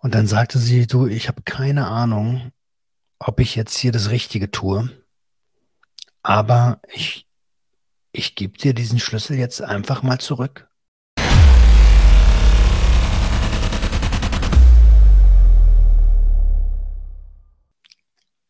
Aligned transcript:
Und 0.00 0.14
dann 0.14 0.26
sagte 0.26 0.58
sie, 0.58 0.86
du, 0.86 1.06
ich 1.06 1.28
habe 1.28 1.42
keine 1.42 1.86
Ahnung, 1.86 2.52
ob 3.18 3.38
ich 3.40 3.54
jetzt 3.54 3.76
hier 3.76 3.92
das 3.92 4.10
Richtige 4.10 4.50
tue, 4.50 4.90
aber 6.22 6.80
ich, 6.92 7.26
ich 8.12 8.34
gebe 8.34 8.56
dir 8.56 8.72
diesen 8.72 8.98
Schlüssel 8.98 9.36
jetzt 9.36 9.60
einfach 9.60 10.02
mal 10.02 10.18
zurück. 10.18 10.69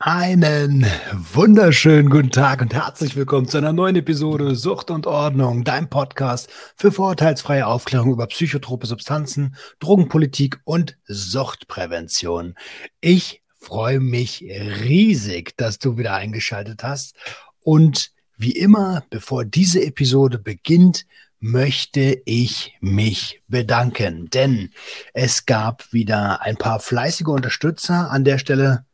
Einen 0.02 0.86
wunderschönen 1.34 2.08
guten 2.08 2.30
Tag 2.30 2.62
und 2.62 2.72
herzlich 2.72 3.16
willkommen 3.16 3.46
zu 3.46 3.58
einer 3.58 3.74
neuen 3.74 3.96
Episode 3.96 4.54
Sucht 4.54 4.90
und 4.90 5.06
Ordnung, 5.06 5.62
dein 5.62 5.90
Podcast 5.90 6.48
für 6.74 6.90
vorurteilsfreie 6.90 7.66
Aufklärung 7.66 8.10
über 8.10 8.26
psychotrope 8.28 8.86
Substanzen, 8.86 9.56
Drogenpolitik 9.78 10.58
und 10.64 10.96
Suchtprävention. 11.04 12.54
Ich 13.02 13.42
freue 13.58 14.00
mich 14.00 14.42
riesig, 14.42 15.54
dass 15.58 15.78
du 15.78 15.98
wieder 15.98 16.14
eingeschaltet 16.14 16.82
hast 16.82 17.14
und 17.60 18.12
wie 18.38 18.52
immer, 18.52 19.04
bevor 19.10 19.44
diese 19.44 19.84
Episode 19.84 20.38
beginnt, 20.38 21.04
möchte 21.40 22.22
ich 22.24 22.74
mich 22.80 23.42
bedanken, 23.48 24.30
denn 24.30 24.70
es 25.12 25.44
gab 25.44 25.92
wieder 25.92 26.40
ein 26.40 26.56
paar 26.56 26.80
fleißige 26.80 27.28
Unterstützer 27.28 28.10
an 28.10 28.24
der 28.24 28.38
Stelle 28.38 28.86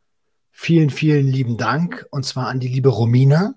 Vielen, 0.59 0.89
vielen 0.89 1.27
lieben 1.27 1.55
Dank 1.55 2.07
und 2.09 2.25
zwar 2.25 2.47
an 2.47 2.59
die 2.59 2.67
liebe 2.67 2.89
Romina. 2.89 3.53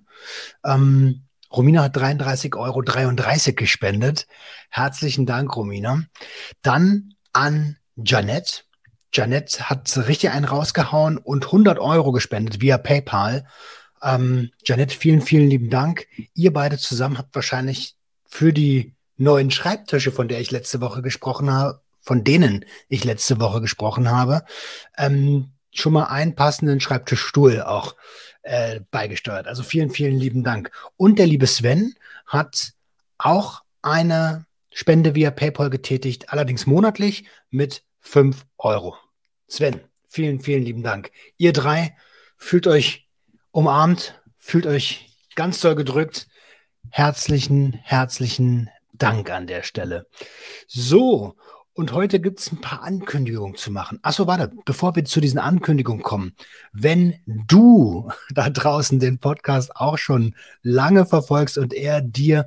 Ähm, 0.62 1.22
Romina 1.50 1.84
hat 1.84 1.96
33,33 1.96 2.56
Euro 2.58 3.54
gespendet. 3.54 4.26
Herzlichen 4.68 5.24
Dank, 5.24 5.56
Romina. 5.56 6.02
Dann 6.60 7.14
an 7.32 7.78
Janette. 7.96 8.64
Janette 9.14 9.70
hat 9.70 9.96
richtig 10.08 10.28
einen 10.28 10.44
rausgehauen 10.44 11.16
und 11.16 11.46
100 11.46 11.78
Euro 11.78 12.12
gespendet 12.12 12.60
via 12.60 12.76
PayPal. 12.76 13.46
Ähm, 14.02 14.50
Janette, 14.62 14.94
vielen, 14.94 15.22
vielen 15.22 15.48
lieben 15.48 15.70
Dank. 15.70 16.06
Ihr 16.34 16.52
beide 16.52 16.76
zusammen 16.76 17.16
habt 17.16 17.34
wahrscheinlich 17.34 17.96
für 18.28 18.52
die 18.52 18.94
neuen 19.16 19.50
Schreibtische, 19.50 20.12
von 20.12 20.28
der 20.28 20.40
ich 20.40 20.50
letzte 20.50 20.82
Woche 20.82 21.00
gesprochen 21.00 21.50
habe, 21.50 21.80
von 22.02 22.24
denen 22.24 22.66
ich 22.88 23.04
letzte 23.04 23.40
Woche 23.40 23.62
gesprochen 23.62 24.10
habe, 24.10 24.44
ähm, 24.98 25.52
schon 25.72 25.92
mal 25.92 26.04
einen 26.04 26.34
passenden 26.34 26.80
Schreibtischstuhl 26.80 27.62
auch 27.62 27.96
äh, 28.42 28.80
beigesteuert. 28.90 29.46
Also 29.46 29.62
vielen, 29.62 29.90
vielen 29.90 30.18
lieben 30.18 30.42
Dank. 30.42 30.70
Und 30.96 31.18
der 31.18 31.26
liebe 31.26 31.46
Sven 31.46 31.94
hat 32.26 32.72
auch 33.18 33.62
eine 33.82 34.46
Spende 34.72 35.14
via 35.14 35.30
PayPal 35.30 35.70
getätigt, 35.70 36.32
allerdings 36.32 36.66
monatlich 36.66 37.24
mit 37.50 37.84
5 38.00 38.46
Euro. 38.58 38.96
Sven, 39.48 39.80
vielen, 40.08 40.40
vielen 40.40 40.62
lieben 40.62 40.82
Dank. 40.82 41.10
Ihr 41.36 41.52
drei 41.52 41.96
fühlt 42.36 42.66
euch 42.66 43.08
umarmt, 43.50 44.20
fühlt 44.38 44.66
euch 44.66 45.10
ganz 45.34 45.60
doll 45.60 45.74
gedrückt. 45.74 46.28
Herzlichen, 46.90 47.72
herzlichen 47.82 48.70
Dank 48.92 49.30
an 49.30 49.46
der 49.46 49.62
Stelle. 49.62 50.06
So, 50.66 51.36
und 51.74 51.92
heute 51.92 52.20
gibt 52.20 52.40
es 52.40 52.52
ein 52.52 52.60
paar 52.60 52.82
Ankündigungen 52.82 53.56
zu 53.56 53.70
machen. 53.70 53.98
Achso, 54.02 54.26
warte, 54.26 54.52
bevor 54.64 54.96
wir 54.96 55.04
zu 55.04 55.20
diesen 55.20 55.38
Ankündigungen 55.38 56.02
kommen. 56.02 56.34
Wenn 56.72 57.14
du 57.26 58.10
da 58.34 58.50
draußen 58.50 58.98
den 58.98 59.18
Podcast 59.18 59.76
auch 59.76 59.98
schon 59.98 60.34
lange 60.62 61.06
verfolgst 61.06 61.58
und 61.58 61.72
er 61.72 62.00
dir 62.00 62.46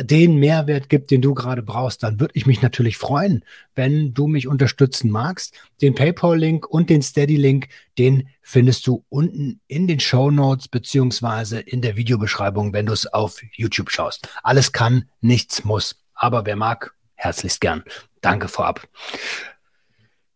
den 0.00 0.36
Mehrwert 0.36 0.88
gibt, 0.88 1.10
den 1.10 1.22
du 1.22 1.32
gerade 1.32 1.62
brauchst, 1.62 2.02
dann 2.02 2.20
würde 2.20 2.34
ich 2.34 2.46
mich 2.46 2.60
natürlich 2.60 2.98
freuen, 2.98 3.44
wenn 3.74 4.12
du 4.12 4.26
mich 4.26 4.46
unterstützen 4.46 5.10
magst. 5.10 5.54
Den 5.80 5.94
PayPal-Link 5.94 6.66
und 6.66 6.90
den 6.90 7.02
Steady-Link, 7.02 7.68
den 7.98 8.28
findest 8.42 8.86
du 8.86 9.04
unten 9.08 9.60
in 9.68 9.86
den 9.86 10.00
Show 10.00 10.30
Notes 10.30 10.68
beziehungsweise 10.68 11.60
in 11.60 11.80
der 11.80 11.96
Videobeschreibung, 11.96 12.72
wenn 12.72 12.86
du 12.86 12.92
es 12.92 13.06
auf 13.06 13.40
YouTube 13.52 13.90
schaust. 13.90 14.28
Alles 14.42 14.72
kann, 14.72 15.08
nichts 15.20 15.64
muss. 15.64 16.02
Aber 16.14 16.44
wer 16.44 16.56
mag, 16.56 16.94
herzlichst 17.14 17.60
gern. 17.60 17.82
Danke 18.26 18.48
vorab. 18.48 18.88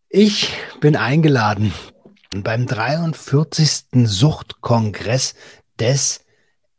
Ich 0.07 0.53
bin 0.79 0.95
eingeladen 0.95 1.73
beim 2.33 2.65
43. 2.65 4.07
Suchtkongress 4.07 5.35
des 5.77 6.23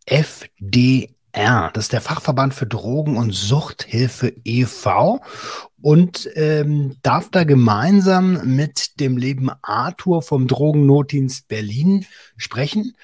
FDR. 0.07 1.71
Das 1.75 1.85
ist 1.85 1.93
der 1.93 2.01
Fachverband 2.01 2.55
für 2.55 2.67
Drogen- 2.67 3.19
und 3.19 3.33
Suchthilfe 3.33 4.33
e.V. 4.43 5.21
und 5.83 6.31
ähm, 6.35 6.97
darf 7.03 7.29
da 7.31 7.45
gemeinsam 7.45 8.57
mit 8.57 8.99
dem 8.99 9.19
lieben 9.19 9.51
Arthur 9.61 10.23
vom 10.23 10.49
Drogennotdienst 10.49 11.47
Berlin 11.47 12.07
sprechen. 12.39 12.97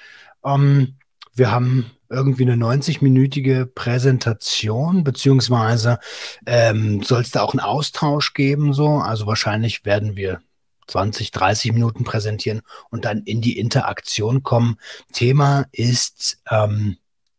Ähm, 0.43 0.95
wir 1.39 1.51
haben 1.51 1.89
irgendwie 2.09 2.43
eine 2.43 2.55
90-minütige 2.55 3.65
Präsentation, 3.65 5.03
beziehungsweise 5.03 5.99
ähm, 6.45 7.01
soll 7.03 7.21
es 7.21 7.31
da 7.31 7.41
auch 7.41 7.53
einen 7.53 7.59
Austausch 7.59 8.33
geben, 8.33 8.73
so. 8.73 8.87
Also 8.97 9.25
wahrscheinlich 9.25 9.85
werden 9.85 10.15
wir 10.15 10.41
20, 10.87 11.31
30 11.31 11.73
Minuten 11.73 12.03
präsentieren 12.03 12.61
und 12.89 13.05
dann 13.05 13.23
in 13.23 13.41
die 13.41 13.57
Interaktion 13.57 14.43
kommen. 14.43 14.77
Thema 15.13 15.65
ist 15.71 16.41
ähm, 16.49 16.97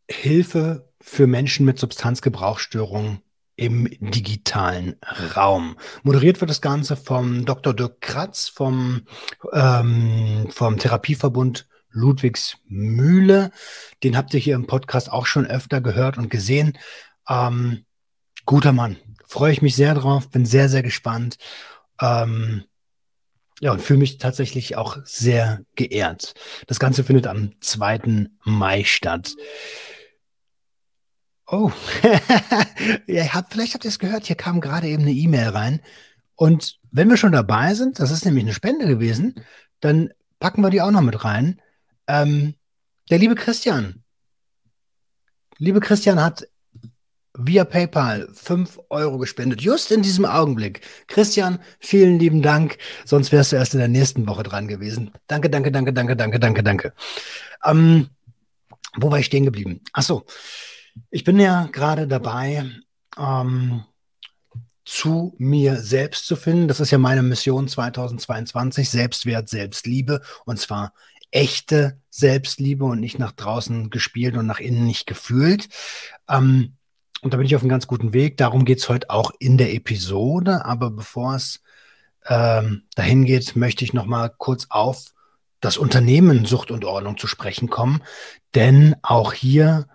Hilfe 0.08 0.88
für 1.00 1.26
Menschen 1.26 1.66
mit 1.66 1.78
Substanzgebrauchsstörungen 1.78 3.22
im 3.56 3.88
digitalen 4.00 4.96
Raum. 5.36 5.76
Moderiert 6.02 6.40
wird 6.40 6.50
das 6.50 6.62
Ganze 6.62 6.96
vom 6.96 7.44
Dr. 7.44 7.74
Dirk 7.74 8.00
Kratz 8.00 8.48
vom, 8.48 9.02
ähm, 9.52 10.48
vom 10.50 10.78
Therapieverbund 10.78 11.66
Ludwigsmühle. 11.90 13.50
Den 14.02 14.16
habt 14.16 14.34
ihr 14.34 14.40
hier 14.40 14.54
im 14.54 14.66
Podcast 14.66 15.10
auch 15.10 15.26
schon 15.26 15.46
öfter 15.46 15.80
gehört 15.80 16.18
und 16.18 16.30
gesehen. 16.30 16.78
Ähm, 17.28 17.84
guter 18.46 18.72
Mann. 18.72 18.96
Freue 19.26 19.52
ich 19.52 19.62
mich 19.62 19.76
sehr 19.76 19.94
drauf, 19.94 20.28
bin 20.28 20.44
sehr, 20.44 20.68
sehr 20.68 20.82
gespannt. 20.82 21.36
Ähm, 22.00 22.64
ja, 23.60 23.72
und 23.72 23.82
fühle 23.82 23.98
mich 23.98 24.18
tatsächlich 24.18 24.76
auch 24.76 24.96
sehr 25.04 25.64
geehrt. 25.76 26.34
Das 26.66 26.80
Ganze 26.80 27.04
findet 27.04 27.26
am 27.26 27.52
2. 27.60 28.28
Mai 28.44 28.84
statt. 28.84 29.34
Oh, 31.46 31.70
ja, 33.06 33.34
hab, 33.34 33.52
vielleicht 33.52 33.74
habt 33.74 33.84
ihr 33.84 33.90
es 33.90 33.98
gehört, 33.98 34.26
hier 34.26 34.36
kam 34.36 34.60
gerade 34.60 34.86
eben 34.88 35.02
eine 35.02 35.12
E-Mail 35.12 35.48
rein. 35.48 35.80
Und 36.36 36.78
wenn 36.90 37.10
wir 37.10 37.16
schon 37.16 37.32
dabei 37.32 37.74
sind, 37.74 37.98
das 37.98 38.10
ist 38.10 38.24
nämlich 38.24 38.44
eine 38.44 38.54
Spende 38.54 38.86
gewesen, 38.86 39.34
dann 39.80 40.10
packen 40.38 40.62
wir 40.62 40.70
die 40.70 40.80
auch 40.80 40.90
noch 40.90 41.02
mit 41.02 41.22
rein. 41.24 41.60
Ähm, 42.10 42.54
der 43.09 43.19
liebe 43.19 43.37
Christian, 43.37 44.03
liebe 45.59 45.78
Christian 45.78 46.21
hat 46.21 46.44
via 47.34 47.65
PayPal 47.65 48.28
5 48.32 48.81
Euro 48.91 49.19
gespendet, 49.19 49.60
just 49.62 49.93
in 49.93 50.03
diesem 50.03 50.25
Augenblick. 50.25 50.81
Christian, 51.06 51.60
vielen 51.78 52.19
lieben 52.19 52.43
Dank, 52.43 52.78
sonst 53.04 53.31
wärst 53.31 53.53
du 53.53 53.56
erst 53.56 53.75
in 53.75 53.78
der 53.78 53.88
nächsten 53.88 54.26
Woche 54.26 54.43
dran 54.43 54.66
gewesen. 54.66 55.12
Danke, 55.28 55.48
danke, 55.48 55.71
danke, 55.71 55.93
danke, 55.93 56.16
danke, 56.16 56.41
danke, 56.41 56.62
danke. 56.65 56.94
Ähm, 57.65 58.09
wo 58.97 59.12
war 59.12 59.21
ich 59.21 59.27
stehen 59.27 59.44
geblieben? 59.44 59.81
Ach 59.92 60.03
so, 60.03 60.27
ich 61.10 61.22
bin 61.22 61.38
ja 61.38 61.69
gerade 61.71 62.09
dabei, 62.09 62.69
ähm, 63.16 63.84
zu 64.84 65.37
mir 65.38 65.77
selbst 65.77 66.27
zu 66.27 66.34
finden. 66.34 66.66
Das 66.66 66.81
ist 66.81 66.91
ja 66.91 66.98
meine 66.98 67.22
Mission 67.22 67.69
2022, 67.69 68.91
Selbstwert, 68.91 69.48
Selbstliebe 69.48 70.21
und 70.44 70.59
zwar 70.59 70.92
echte 71.30 72.00
Selbstliebe 72.10 72.84
und 72.84 73.00
nicht 73.00 73.18
nach 73.18 73.32
draußen 73.32 73.91
gespielt 73.91 74.36
und 74.36 74.46
nach 74.46 74.60
innen 74.60 74.84
nicht 74.84 75.06
gefühlt. 75.06 75.68
Ähm, 76.28 76.76
und 77.22 77.34
da 77.34 77.36
bin 77.36 77.46
ich 77.46 77.54
auf 77.54 77.62
einem 77.62 77.70
ganz 77.70 77.86
guten 77.86 78.12
Weg. 78.12 78.36
Darum 78.36 78.64
geht 78.64 78.78
es 78.78 78.88
heute 78.88 79.10
auch 79.10 79.30
in 79.38 79.58
der 79.58 79.74
Episode. 79.74 80.64
Aber 80.64 80.91
bevor 80.91 81.34
es 81.34 81.60
ähm, 82.26 82.84
dahin 82.94 83.24
geht, 83.24 83.56
möchte 83.56 83.84
ich 83.84 83.92
noch 83.92 84.06
mal 84.06 84.28
kurz 84.28 84.66
auf 84.71 85.12
das 85.60 85.77
Unternehmen 85.77 86.47
Sucht 86.47 86.71
und 86.71 86.84
Ordnung 86.84 87.18
zu 87.18 87.27
sprechen 87.27 87.68
kommen. 87.68 88.03
Denn 88.54 88.97
auch 89.03 89.34
hier 89.34 89.86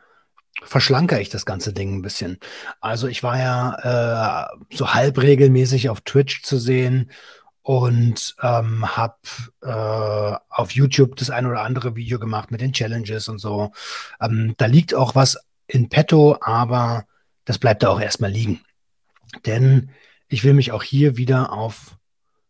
verschlanke 0.63 1.19
ich 1.19 1.29
das 1.29 1.45
ganze 1.45 1.73
Ding 1.73 1.95
ein 1.95 2.01
bisschen. 2.01 2.39
Also 2.79 3.07
ich 3.07 3.23
war 3.23 3.39
ja 3.39 4.51
äh, 4.51 4.75
so 4.75 4.93
halb 4.93 5.21
regelmäßig 5.21 5.89
auf 5.89 6.01
Twitch 6.01 6.43
zu 6.43 6.57
sehen 6.57 7.11
und 7.65 8.35
ähm, 8.43 8.95
habe 8.95 9.17
äh, 9.63 10.37
auf 10.49 10.69
YouTube 10.69 11.15
das 11.15 11.31
ein 11.31 11.47
oder 11.47 11.61
andere 11.61 11.95
Video 11.95 12.19
gemacht 12.19 12.51
mit 12.51 12.61
den 12.61 12.73
Challenges 12.73 13.27
und 13.27 13.39
so. 13.39 13.71
Ähm, 14.21 14.53
da 14.57 14.67
liegt 14.67 14.93
auch 14.93 15.15
was 15.15 15.35
in 15.65 15.89
petto, 15.89 16.37
aber 16.41 17.05
das 17.43 17.57
bleibt 17.57 17.81
da 17.81 17.89
auch 17.89 17.99
erstmal 17.99 18.29
liegen. 18.29 18.61
Denn 19.47 19.89
ich 20.27 20.43
will 20.43 20.53
mich 20.53 20.73
auch 20.73 20.83
hier 20.83 21.17
wieder 21.17 21.53
auf 21.53 21.97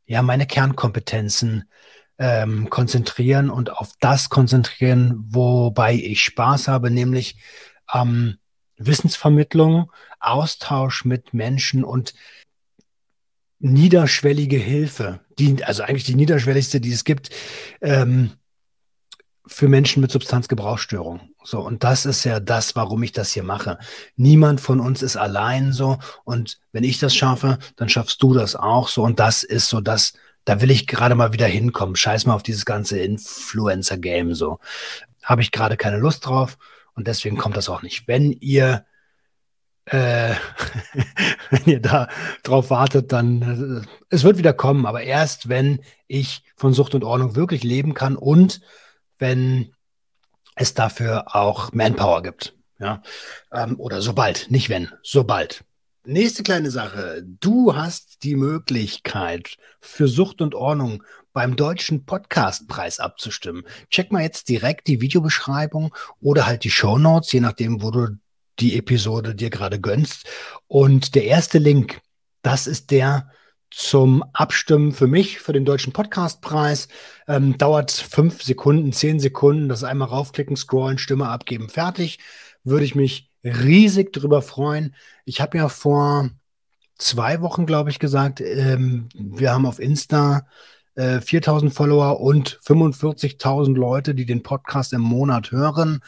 ja, 0.06 0.22
meine 0.22 0.48
Kernkompetenzen 0.48 1.70
ähm, 2.18 2.70
konzentrieren 2.70 3.50
und 3.50 3.72
auf 3.72 3.94
das 4.02 4.28
konzentrieren, 4.28 5.24
wobei 5.30 5.94
ich 5.94 6.26
Spaß 6.26 6.68
habe, 6.68 6.92
nämlich 6.92 7.38
ähm, 7.94 8.36
Wissensvermittlung, 8.76 9.94
Austausch 10.20 11.06
mit 11.06 11.34
Menschen 11.34 11.86
und 11.86 12.14
niederschwellige 13.66 14.58
Hilfe, 14.58 15.22
die, 15.40 15.64
also 15.64 15.84
eigentlich 15.84 16.04
die 16.04 16.16
niederschwelligste, 16.16 16.80
die 16.80 16.92
es 16.92 17.04
gibt, 17.04 17.30
ähm, 17.82 18.32
für 19.48 19.68
Menschen 19.68 20.02
mit 20.02 20.12
Substanzgebrauchsstörung. 20.12 21.30
So, 21.44 21.62
und 21.62 21.84
das 21.84 22.06
ist 22.06 22.24
ja 22.24 22.40
das, 22.40 22.76
warum 22.76 23.04
ich 23.04 23.12
das 23.12 23.32
hier 23.32 23.44
mache. 23.44 23.78
Niemand 24.16 24.62
von 24.62 24.80
uns 24.80 25.02
ist 25.04 25.18
allein 25.18 25.72
so. 25.74 26.00
Und 26.24 26.60
wenn 26.72 26.84
ich 26.84 27.00
das 27.00 27.16
schaffe, 27.16 27.60
dann 27.76 27.90
schaffst 27.90 28.22
du 28.24 28.34
das 28.34 28.56
auch 28.56 28.88
so. 28.88 29.04
Und 29.04 29.20
das 29.20 29.44
ist 29.44 29.68
so 29.68 29.82
das, 29.82 30.14
da 30.46 30.62
will 30.62 30.72
ich 30.72 30.88
gerade 30.88 31.14
mal 31.14 31.34
wieder 31.34 31.48
hinkommen. 31.48 31.96
Scheiß 31.96 32.26
mal 32.26 32.34
auf 32.34 32.44
dieses 32.44 32.66
ganze 32.66 33.00
Influencer-Game 33.00 34.34
so. 34.34 34.60
Habe 35.22 35.42
ich 35.42 35.52
gerade 35.52 35.78
keine 35.78 35.98
Lust 35.98 36.26
drauf 36.26 36.58
und 36.96 37.08
deswegen 37.08 37.38
kommt 37.38 37.58
das 37.58 37.70
auch 37.70 37.84
nicht. 37.84 38.08
Wenn 38.08 38.32
ihr 38.32 38.86
äh, 39.86 40.34
wenn 41.50 41.66
ihr 41.66 41.80
da 41.80 42.08
drauf 42.44 42.70
wartet, 42.70 43.12
dann 43.12 43.84
äh, 43.84 43.88
es 44.10 44.24
wird 44.24 44.38
wieder 44.38 44.54
kommen, 44.54 44.86
aber 44.86 45.04
erst 45.04 45.50
wenn 45.50 45.82
ich 46.08 46.44
von 46.56 46.74
Sucht 46.74 46.96
und 46.96 47.04
Ordnung 47.04 47.36
wirklich 47.36 47.64
leben 47.64 47.94
kann 47.94 48.16
und 48.16 48.62
wenn 49.18 49.72
es 50.56 50.74
dafür 50.74 51.36
auch 51.36 51.74
Manpower 51.74 52.24
gibt. 52.24 52.56
Ja, 52.80 53.02
ähm, 53.54 53.80
oder 53.80 54.02
sobald, 54.02 54.52
nicht 54.52 54.70
wenn, 54.70 54.90
sobald. 55.02 55.64
Nächste 56.08 56.44
kleine 56.44 56.70
Sache. 56.70 57.24
Du 57.26 57.76
hast 57.76 58.24
die 58.24 58.36
Möglichkeit, 58.36 59.58
für 59.80 60.08
Sucht 60.08 60.42
und 60.42 60.54
Ordnung 60.54 61.04
beim 61.34 61.56
Deutschen 61.56 62.06
Podcastpreis 62.06 63.00
abzustimmen. 63.00 63.64
Check 63.90 64.12
mal 64.12 64.22
jetzt 64.22 64.50
direkt 64.50 64.88
die 64.88 65.02
Videobeschreibung 65.02 65.96
oder 66.22 66.46
halt 66.46 66.64
die 66.64 66.70
Show 66.70 66.98
Notes, 66.98 67.32
je 67.32 67.40
nachdem, 67.40 67.82
wo 67.82 67.92
du 67.92 68.08
die 68.60 68.78
Episode 68.78 69.36
dir 69.36 69.50
gerade 69.50 69.80
gönnst. 69.80 70.25
Und 70.68 71.16
der 71.16 71.25
erste 71.25 71.57
Link, 71.57 72.02
das 72.42 72.68
ist 72.68 72.92
der 72.92 73.30
zum 73.72 74.24
Abstimmen 74.34 74.94
für 74.94 75.07
mich, 75.07 75.40
für 75.40 75.52
den 75.52 75.66
Deutschen 75.66 75.92
Podcastpreis. 75.92 76.88
Ähm, 77.28 77.57
dauert 77.57 77.92
fünf 77.92 78.42
Sekunden, 78.44 78.94
zehn 78.94 79.19
Sekunden. 79.19 79.68
Das 79.68 79.84
einmal 79.84 80.07
raufklicken, 80.07 80.56
scrollen, 80.56 80.98
Stimme 80.98 81.28
abgeben, 81.28 81.69
fertig. 81.69 82.19
Würde 82.63 82.86
ich 82.86 82.96
mich 82.96 83.31
riesig 83.44 84.13
darüber 84.13 84.42
freuen. 84.42 84.96
Ich 85.25 85.42
habe 85.42 85.58
ja 85.58 85.69
vor 85.69 86.30
zwei 86.98 87.42
Wochen, 87.42 87.66
glaube 87.66 87.90
ich, 87.90 88.00
gesagt, 88.00 88.42
ähm, 88.42 89.10
wir 89.13 89.51
haben 89.51 89.66
auf 89.66 89.80
Insta 89.80 90.48
äh, 90.96 91.19
4000 91.19 91.74
Follower 91.74 92.19
und 92.22 92.60
45.000 92.63 93.75
Leute, 93.75 94.16
die 94.16 94.25
den 94.25 94.44
Podcast 94.44 94.94
im 94.94 95.01
Monat 95.01 95.51
hören. 95.51 96.00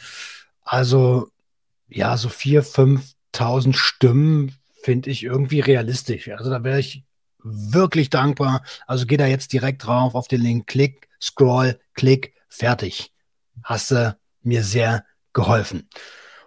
Also 0.62 1.30
ja, 1.88 2.16
so 2.16 2.28
4.000, 2.28 3.00
5.000 3.34 3.74
Stimmen 3.74 4.54
finde 4.82 5.10
ich 5.10 5.24
irgendwie 5.24 5.60
realistisch. 5.60 6.28
Also 6.30 6.50
da 6.50 6.64
wäre 6.64 6.80
ich 6.80 7.04
wirklich 7.42 8.10
dankbar. 8.10 8.62
Also 8.86 9.06
geh 9.06 9.16
da 9.16 9.26
jetzt 9.26 9.52
direkt 9.52 9.86
drauf 9.86 10.14
auf 10.14 10.28
den 10.28 10.40
Link, 10.40 10.66
klick, 10.66 11.08
scroll, 11.20 11.78
klick, 11.94 12.34
fertig. 12.48 13.12
Hast 13.62 13.90
du 13.90 14.16
mir 14.42 14.62
sehr 14.62 15.04
geholfen. 15.32 15.88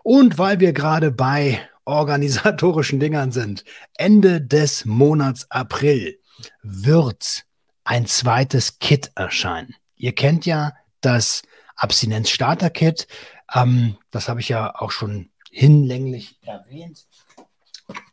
Und 0.04 0.38
weil 0.38 0.60
wir 0.60 0.74
gerade 0.74 1.12
bei 1.12 1.62
organisatorischen 1.86 3.00
Dingern 3.00 3.32
sind, 3.32 3.64
Ende 3.96 4.42
des 4.42 4.86
Monats 4.86 5.50
April 5.50 6.20
wird 6.62 7.46
ein 7.84 8.06
zweites 8.06 8.80
Kit 8.80 9.12
erscheinen. 9.16 9.76
Ihr 9.96 10.14
kennt 10.14 10.46
ja 10.46 10.74
das 11.02 11.44
Abstinenz-Starter-Kit. 11.76 13.08
Ähm, 13.54 13.98
das 14.12 14.30
habe 14.30 14.40
ich 14.40 14.50
ja 14.50 14.74
auch 14.76 14.92
schon 14.92 15.31
hinlänglich 15.51 16.39
erwähnt. 16.42 17.06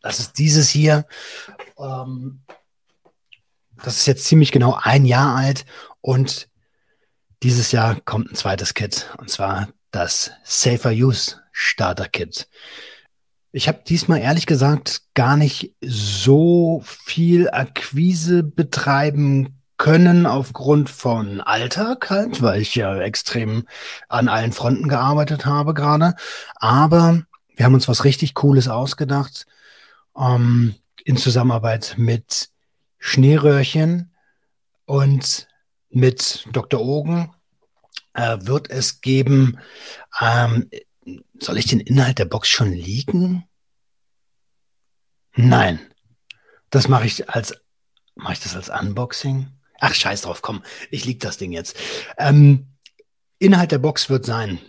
Das 0.02 0.18
ist 0.18 0.38
dieses 0.38 0.68
hier. 0.68 1.06
Ähm, 1.78 2.42
das 3.82 3.98
ist 3.98 4.06
jetzt 4.06 4.24
ziemlich 4.24 4.52
genau 4.52 4.78
ein 4.80 5.04
Jahr 5.04 5.36
alt 5.36 5.64
und 6.00 6.48
dieses 7.42 7.70
Jahr 7.70 8.00
kommt 8.00 8.32
ein 8.32 8.34
zweites 8.34 8.74
Kit 8.74 9.08
und 9.18 9.30
zwar 9.30 9.68
das 9.92 10.32
Safer 10.42 10.90
Use 10.90 11.40
Starter 11.52 12.08
Kit. 12.08 12.48
Ich 13.52 13.68
habe 13.68 13.82
diesmal 13.86 14.20
ehrlich 14.20 14.46
gesagt 14.46 15.02
gar 15.14 15.36
nicht 15.36 15.74
so 15.80 16.82
viel 16.84 17.48
Akquise 17.50 18.42
betreiben 18.42 19.58
können 19.78 20.26
aufgrund 20.26 20.90
von 20.90 21.40
Alltag 21.40 22.10
halt, 22.10 22.42
weil 22.42 22.60
ich 22.60 22.74
ja 22.74 22.98
extrem 22.98 23.66
an 24.08 24.28
allen 24.28 24.52
Fronten 24.52 24.88
gearbeitet 24.88 25.46
habe 25.46 25.72
gerade. 25.72 26.14
Aber 26.56 27.22
wir 27.58 27.64
haben 27.64 27.74
uns 27.74 27.88
was 27.88 28.04
richtig 28.04 28.34
Cooles 28.34 28.68
ausgedacht 28.68 29.46
ähm, 30.16 30.76
in 31.04 31.16
Zusammenarbeit 31.16 31.96
mit 31.98 32.50
Schneeröhrchen 32.98 34.14
und 34.84 35.48
mit 35.90 36.46
Dr. 36.52 36.80
Ogen 36.80 37.34
äh, 38.14 38.38
wird 38.42 38.70
es 38.70 39.00
geben 39.00 39.58
ähm, 40.20 40.70
soll 41.40 41.58
ich 41.58 41.66
den 41.66 41.80
Inhalt 41.80 42.18
der 42.18 42.26
Box 42.26 42.48
schon 42.48 42.72
leaken? 42.72 43.44
Nein. 45.34 45.80
Das 46.70 46.86
mache 46.86 47.06
ich 47.06 47.28
als, 47.28 47.54
mache 48.14 48.34
ich 48.34 48.40
das 48.40 48.54
als 48.54 48.68
Unboxing? 48.68 49.48
Ach, 49.80 49.94
scheiß 49.94 50.22
drauf, 50.22 50.42
komm, 50.42 50.62
ich 50.90 51.04
lieg 51.04 51.20
das 51.20 51.38
Ding 51.38 51.52
jetzt. 51.52 51.76
Ähm, 52.18 52.68
Inhalt 53.38 53.72
der 53.72 53.78
Box 53.78 54.10
wird 54.10 54.26
sein 54.26 54.60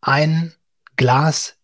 ein 0.00 0.54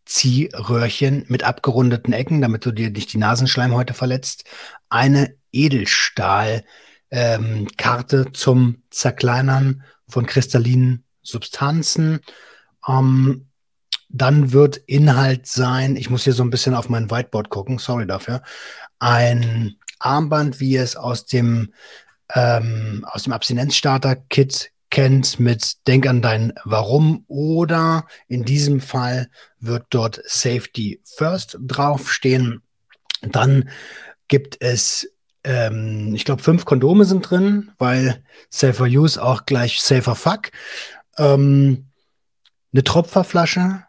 Glasziehröhrchen 0.06 1.24
mit 1.28 1.42
abgerundeten 1.42 2.12
Ecken, 2.12 2.40
damit 2.40 2.64
du 2.64 2.70
dir 2.70 2.90
nicht 2.90 3.12
die 3.12 3.18
Nasenschleimhäute 3.18 3.92
verletzt, 3.92 4.44
eine 4.88 5.34
Edelstahlkarte 5.52 6.66
ähm, 7.10 8.32
zum 8.32 8.82
Zerkleinern 8.90 9.82
von 10.08 10.26
kristallinen 10.26 11.04
Substanzen, 11.22 12.20
ähm, 12.88 13.48
dann 14.08 14.52
wird 14.52 14.76
Inhalt 14.76 15.48
sein, 15.48 15.96
ich 15.96 16.08
muss 16.08 16.22
hier 16.22 16.32
so 16.32 16.44
ein 16.44 16.50
bisschen 16.50 16.76
auf 16.76 16.88
mein 16.88 17.10
Whiteboard 17.10 17.50
gucken, 17.50 17.78
sorry 17.78 18.06
dafür, 18.06 18.42
ein 19.00 19.76
Armband, 19.98 20.60
wie 20.60 20.76
es 20.76 20.94
aus 20.94 21.26
dem, 21.26 21.72
ähm, 22.32 23.04
aus 23.10 23.24
dem 23.24 23.32
Abstinenzstarter-Kit 23.32 24.70
kennt 24.90 25.40
mit 25.40 25.86
Denk 25.86 26.06
an 26.06 26.22
dein 26.22 26.52
Warum 26.64 27.24
oder 27.28 28.06
in 28.28 28.44
diesem 28.44 28.80
Fall 28.80 29.28
wird 29.58 29.86
dort 29.90 30.20
Safety 30.26 31.00
First 31.04 31.58
draufstehen. 31.60 32.62
Dann 33.22 33.68
gibt 34.28 34.56
es, 34.60 35.12
ähm, 35.44 36.14
ich 36.14 36.24
glaube, 36.24 36.42
fünf 36.42 36.64
Kondome 36.64 37.04
sind 37.04 37.28
drin, 37.28 37.72
weil 37.78 38.22
Safer 38.50 38.84
Use 38.84 39.22
auch 39.22 39.46
gleich 39.46 39.80
Safer 39.80 40.14
Fuck. 40.14 40.50
Ähm, 41.18 41.86
eine 42.72 42.84
Tropferflasche, 42.84 43.84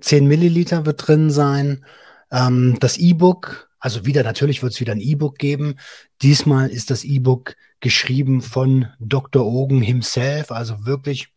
10 0.00 0.26
Milliliter 0.26 0.86
wird 0.86 1.06
drin 1.06 1.30
sein. 1.30 1.84
Ähm, 2.30 2.78
das 2.80 2.96
E-Book, 2.96 3.69
also 3.80 4.04
wieder, 4.04 4.22
natürlich 4.22 4.62
wird 4.62 4.74
es 4.74 4.80
wieder 4.80 4.92
ein 4.92 5.00
E-Book 5.00 5.38
geben. 5.38 5.76
Diesmal 6.22 6.68
ist 6.68 6.90
das 6.90 7.02
E-Book 7.02 7.56
geschrieben 7.80 8.42
von 8.42 8.88
Dr. 9.00 9.44
Ogen 9.44 9.80
himself, 9.80 10.52
also 10.52 10.84
wirklich 10.84 11.28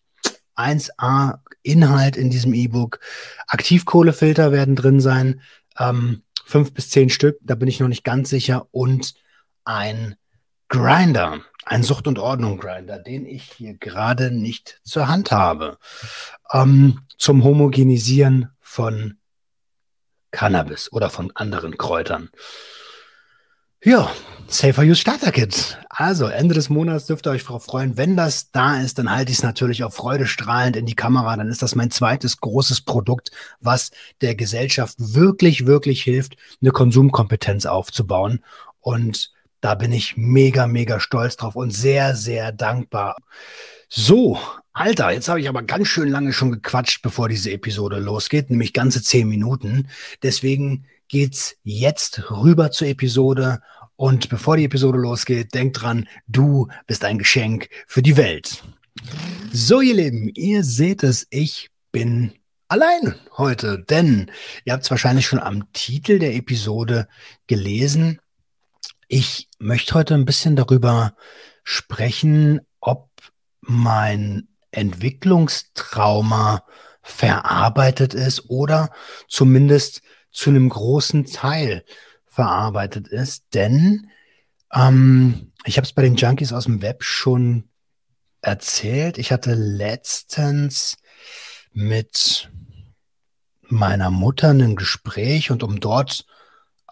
1A 0.56 1.40
Inhalt 1.64 2.18
in 2.18 2.30
diesem 2.30 2.54
E-Book. 2.54 3.00
Aktivkohlefilter 3.48 4.52
werden 4.52 4.76
drin 4.76 5.00
sein, 5.00 5.42
ähm, 5.80 6.22
fünf 6.46 6.74
bis 6.74 6.90
zehn 6.90 7.10
Stück, 7.10 7.40
da 7.42 7.56
bin 7.56 7.70
ich 7.70 7.80
noch 7.80 7.88
nicht 7.88 8.04
ganz 8.04 8.30
sicher. 8.30 8.68
Und 8.72 9.14
ein 9.64 10.16
Grinder, 10.68 11.40
ein 11.66 11.84
Sucht- 11.84 12.08
und 12.08 12.20
Ordnung-Grinder, 12.20 13.00
den 13.00 13.26
ich 13.26 13.44
hier 13.44 13.76
gerade 13.76 14.32
nicht 14.32 14.82
zur 14.84 15.08
Hand 15.08 15.32
habe, 15.32 15.78
ähm, 16.52 17.00
zum 17.18 17.44
Homogenisieren 17.44 18.50
von 18.60 19.18
Cannabis 20.34 20.92
oder 20.92 21.10
von 21.10 21.32
anderen 21.36 21.78
Kräutern. 21.78 22.30
Ja, 23.86 24.12
Safer 24.48 24.84
Use 24.84 25.02
Starter 25.02 25.32
Kit. 25.32 25.78
Also 25.90 26.26
Ende 26.26 26.56
des 26.56 26.70
Monats 26.70 27.06
dürft 27.06 27.28
ihr 27.28 27.32
euch 27.32 27.44
darauf 27.44 27.66
freuen. 27.66 27.98
Wenn 27.98 28.18
das 28.18 28.52
da 28.52 28.80
ist, 28.80 28.98
dann 28.98 29.10
halte 29.10 29.32
ich 29.32 29.38
es 29.38 29.44
natürlich 29.44 29.84
auch 29.84 29.94
freudestrahlend 29.94 30.76
in 30.76 30.86
die 30.86 30.96
Kamera. 30.96 31.36
Dann 31.38 31.50
ist 31.50 31.62
das 31.62 31.76
mein 31.76 31.92
zweites 31.92 32.40
großes 32.40 32.82
Produkt, 32.82 33.32
was 33.60 33.92
der 34.22 34.36
Gesellschaft 34.36 34.96
wirklich, 34.98 35.66
wirklich 35.66 36.04
hilft, 36.04 36.36
eine 36.62 36.72
Konsumkompetenz 36.72 37.66
aufzubauen. 37.66 38.44
Und 38.80 39.32
da 39.60 39.76
bin 39.76 39.92
ich 39.92 40.18
mega, 40.18 40.68
mega 40.68 41.00
stolz 41.00 41.38
drauf 41.38 41.56
und 41.56 41.72
sehr, 41.72 42.16
sehr 42.16 42.52
dankbar. 42.52 43.18
So, 43.90 44.40
Alter, 44.76 45.12
jetzt 45.12 45.30
habe 45.30 45.40
ich 45.40 45.48
aber 45.48 45.62
ganz 45.62 45.88
schön 45.88 46.10
lange 46.10 46.34
schon 46.34 46.52
gequatscht, 46.52 47.04
bevor 47.04 47.30
diese 47.30 47.52
Episode 47.52 48.00
losgeht, 48.00 48.50
nämlich 48.50 48.74
ganze 48.74 49.04
zehn 49.04 49.30
Minuten. 49.30 49.88
Deswegen 50.24 50.88
geht's 51.08 51.56
jetzt 51.64 52.32
rüber 52.32 52.72
zur 52.72 52.88
Episode. 52.88 53.62
Und 53.96 54.30
bevor 54.30 54.58
die 54.58 54.66
Episode 54.66 54.98
losgeht, 54.98 55.54
denkt 55.54 55.82
dran, 55.82 56.10
du 56.26 56.70
bist 56.88 57.06
ein 57.06 57.20
Geschenk 57.20 57.70
für 57.86 58.02
die 58.02 58.18
Welt. 58.18 58.64
So, 59.52 59.80
ihr 59.80 59.94
Lieben, 59.94 60.30
ihr 60.34 60.64
seht 60.64 61.04
es, 61.04 61.28
ich 61.30 61.70
bin 61.92 62.34
allein 62.68 63.14
heute, 63.38 63.86
denn 63.88 64.32
ihr 64.66 64.74
habt 64.74 64.86
es 64.86 64.92
wahrscheinlich 64.92 65.28
schon 65.28 65.40
am 65.40 65.72
Titel 65.74 66.18
der 66.18 66.34
Episode 66.34 67.08
gelesen. 67.46 68.20
Ich 69.08 69.48
möchte 69.60 69.94
heute 69.94 70.16
ein 70.16 70.26
bisschen 70.26 70.56
darüber 70.56 71.16
sprechen, 71.64 72.62
ob 72.80 73.12
mein 73.62 74.48
Entwicklungstrauma 74.74 76.64
verarbeitet 77.02 78.14
ist 78.14 78.50
oder 78.50 78.92
zumindest 79.28 80.02
zu 80.32 80.50
einem 80.50 80.70
großen 80.70 81.26
Teil 81.26 81.84
verarbeitet 82.26 83.08
ist. 83.08 83.46
Denn 83.54 84.10
ähm, 84.74 85.52
ich 85.66 85.78
habe 85.78 85.86
es 85.86 85.94
bei 85.94 86.02
den 86.02 86.16
Junkies 86.16 86.54
aus 86.54 86.64
dem 86.66 86.82
Web 86.82 87.04
schon 87.04 87.70
erzählt. 88.42 89.18
Ich 89.18 89.32
hatte 89.32 89.54
letztens 89.54 90.98
mit 91.72 92.50
meiner 93.62 94.12
Mutter 94.12 94.50
ein 94.50 94.76
Gespräch 94.76 95.52
und 95.52 95.64
um 95.64 95.80
dort 95.80 96.26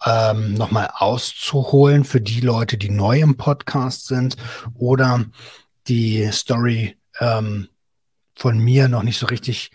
ähm, 0.04 0.54
nochmal 0.54 0.90
auszuholen 0.92 2.04
für 2.04 2.20
die 2.20 2.40
Leute, 2.40 2.76
die 2.76 2.90
neu 2.90 3.20
im 3.20 3.36
Podcast 3.36 4.06
sind 4.06 4.36
oder 4.74 5.24
die 5.86 6.28
Story 6.32 6.96
ähm, 7.20 7.68
von 8.36 8.58
mir 8.58 8.88
noch 8.88 9.02
nicht 9.02 9.18
so 9.18 9.26
richtig 9.26 9.70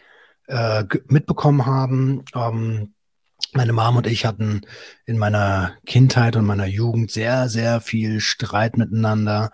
äh, 0.48 0.84
mitbekommen 1.08 1.66
haben. 1.66 2.24
Ähm, 2.34 2.94
meine 3.54 3.74
Mom 3.74 3.98
und 3.98 4.08
ich 4.08 4.26
hatten 4.26 4.62
in 5.06 5.18
meiner 5.18 5.74
Kindheit 5.86 6.36
und 6.36 6.46
meiner 6.46 6.66
Jugend 6.66 7.12
sehr, 7.12 7.50
sehr 7.50 7.82
viel 7.82 8.20
Streit 8.20 8.78
miteinander. 8.78 9.52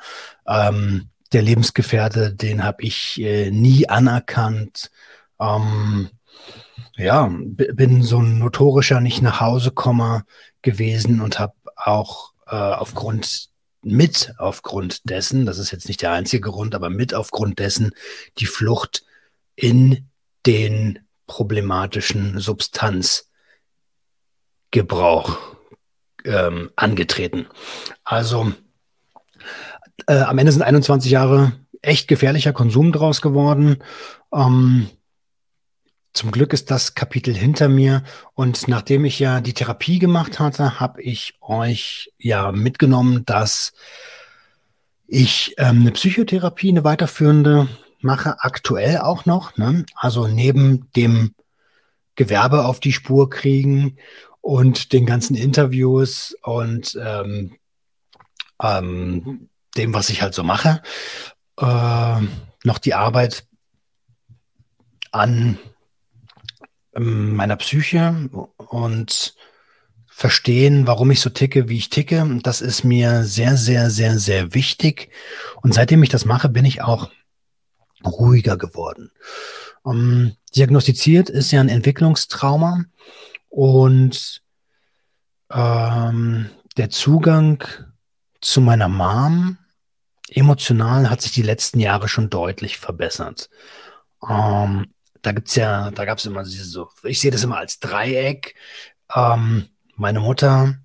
Ähm, 0.47 1.09
der 1.31 1.41
Lebensgefährte, 1.41 2.33
den 2.33 2.63
habe 2.63 2.83
ich 2.83 3.19
äh, 3.19 3.51
nie 3.51 3.89
anerkannt. 3.89 4.91
Ähm, 5.39 6.09
ja, 6.95 7.29
bin 7.31 8.03
so 8.03 8.19
ein 8.19 8.39
notorischer 8.39 9.01
nicht 9.01 9.21
nach 9.21 9.41
Hause 9.41 9.71
komme 9.71 10.23
gewesen 10.61 11.21
und 11.21 11.39
habe 11.39 11.53
auch 11.75 12.33
äh, 12.47 12.55
aufgrund 12.55 13.49
mit 13.83 14.33
aufgrund 14.37 15.09
dessen, 15.09 15.45
das 15.45 15.57
ist 15.57 15.71
jetzt 15.71 15.87
nicht 15.87 16.01
der 16.01 16.11
einzige 16.11 16.49
Grund, 16.49 16.75
aber 16.75 16.89
mit 16.89 17.13
aufgrund 17.13 17.59
dessen 17.59 17.91
die 18.37 18.45
Flucht 18.45 19.03
in 19.55 20.09
den 20.45 20.99
problematischen 21.27 22.39
Substanzgebrauch 22.39 25.37
ähm, 26.25 26.71
angetreten. 26.75 27.47
Also 28.03 28.53
äh, 30.07 30.19
am 30.19 30.37
Ende 30.37 30.51
sind 30.51 30.61
21 30.61 31.11
Jahre 31.11 31.53
echt 31.81 32.07
gefährlicher 32.07 32.53
Konsum 32.53 32.91
draus 32.91 33.21
geworden. 33.21 33.83
Ähm, 34.33 34.89
zum 36.13 36.31
Glück 36.31 36.53
ist 36.53 36.69
das 36.69 36.93
Kapitel 36.93 37.33
hinter 37.33 37.69
mir 37.69 38.03
und 38.35 38.67
nachdem 38.67 39.03
ich 39.03 39.19
ja 39.19 39.41
die 39.41 39.53
Therapie 39.53 39.99
gemacht 39.99 40.39
hatte, 40.39 40.79
habe 40.79 41.01
ich 41.01 41.35
euch 41.41 42.11
ja 42.19 42.51
mitgenommen, 42.51 43.25
dass 43.25 43.73
ich 45.07 45.55
ähm, 45.57 45.81
eine 45.81 45.91
Psychotherapie, 45.91 46.69
eine 46.69 46.83
weiterführende 46.83 47.67
mache, 47.99 48.35
aktuell 48.39 48.99
auch 48.99 49.25
noch. 49.25 49.57
Ne? 49.57 49.85
Also 49.95 50.27
neben 50.27 50.91
dem 50.95 51.33
Gewerbe 52.15 52.65
auf 52.65 52.79
die 52.79 52.93
Spur 52.93 53.29
kriegen 53.29 53.97
und 54.41 54.93
den 54.93 55.05
ganzen 55.05 55.35
Interviews 55.35 56.35
und 56.43 56.97
ähm, 57.01 57.55
ähm, 58.61 59.49
dem, 59.75 59.93
was 59.93 60.09
ich 60.09 60.21
halt 60.21 60.35
so 60.35 60.43
mache, 60.43 60.81
äh, 61.59 62.21
noch 62.63 62.77
die 62.77 62.93
Arbeit 62.93 63.47
an 65.11 65.57
meiner 66.95 67.55
Psyche 67.55 68.29
und 68.57 69.35
verstehen, 70.07 70.85
warum 70.85 71.09
ich 71.11 71.21
so 71.21 71.29
ticke, 71.29 71.69
wie 71.69 71.77
ich 71.77 71.89
ticke. 71.89 72.39
Das 72.43 72.61
ist 72.61 72.83
mir 72.83 73.23
sehr, 73.23 73.57
sehr, 73.57 73.89
sehr, 73.89 74.19
sehr 74.19 74.53
wichtig. 74.53 75.09
Und 75.61 75.73
seitdem 75.73 76.03
ich 76.03 76.09
das 76.09 76.25
mache, 76.25 76.49
bin 76.49 76.65
ich 76.65 76.81
auch 76.81 77.09
ruhiger 78.05 78.57
geworden. 78.57 79.11
Um, 79.81 79.97
ähm, 79.97 80.35
diagnostiziert 80.55 81.29
ist 81.29 81.51
ja 81.51 81.59
ein 81.59 81.69
Entwicklungstrauma 81.69 82.85
und 83.49 84.43
ähm, 85.51 86.49
der 86.77 86.89
Zugang 86.89 87.63
zu 88.39 88.61
meiner 88.61 88.87
Mom 88.87 89.57
emotional 90.29 91.09
hat 91.09 91.21
sich 91.21 91.31
die 91.31 91.41
letzten 91.41 91.79
Jahre 91.79 92.07
schon 92.07 92.29
deutlich 92.29 92.77
verbessert. 92.77 93.49
Ähm, 94.27 94.93
da 95.23 95.31
gibt's 95.31 95.55
ja, 95.55 95.89
da 95.89 96.05
gab's 96.05 96.25
immer 96.25 96.45
so, 96.45 96.89
ich 97.03 97.19
sehe 97.19 97.31
das 97.31 97.43
immer 97.43 97.57
als 97.57 97.79
Dreieck. 97.79 98.55
Ähm, 99.15 99.69
meine 99.95 100.19
Mutter, 100.19 100.75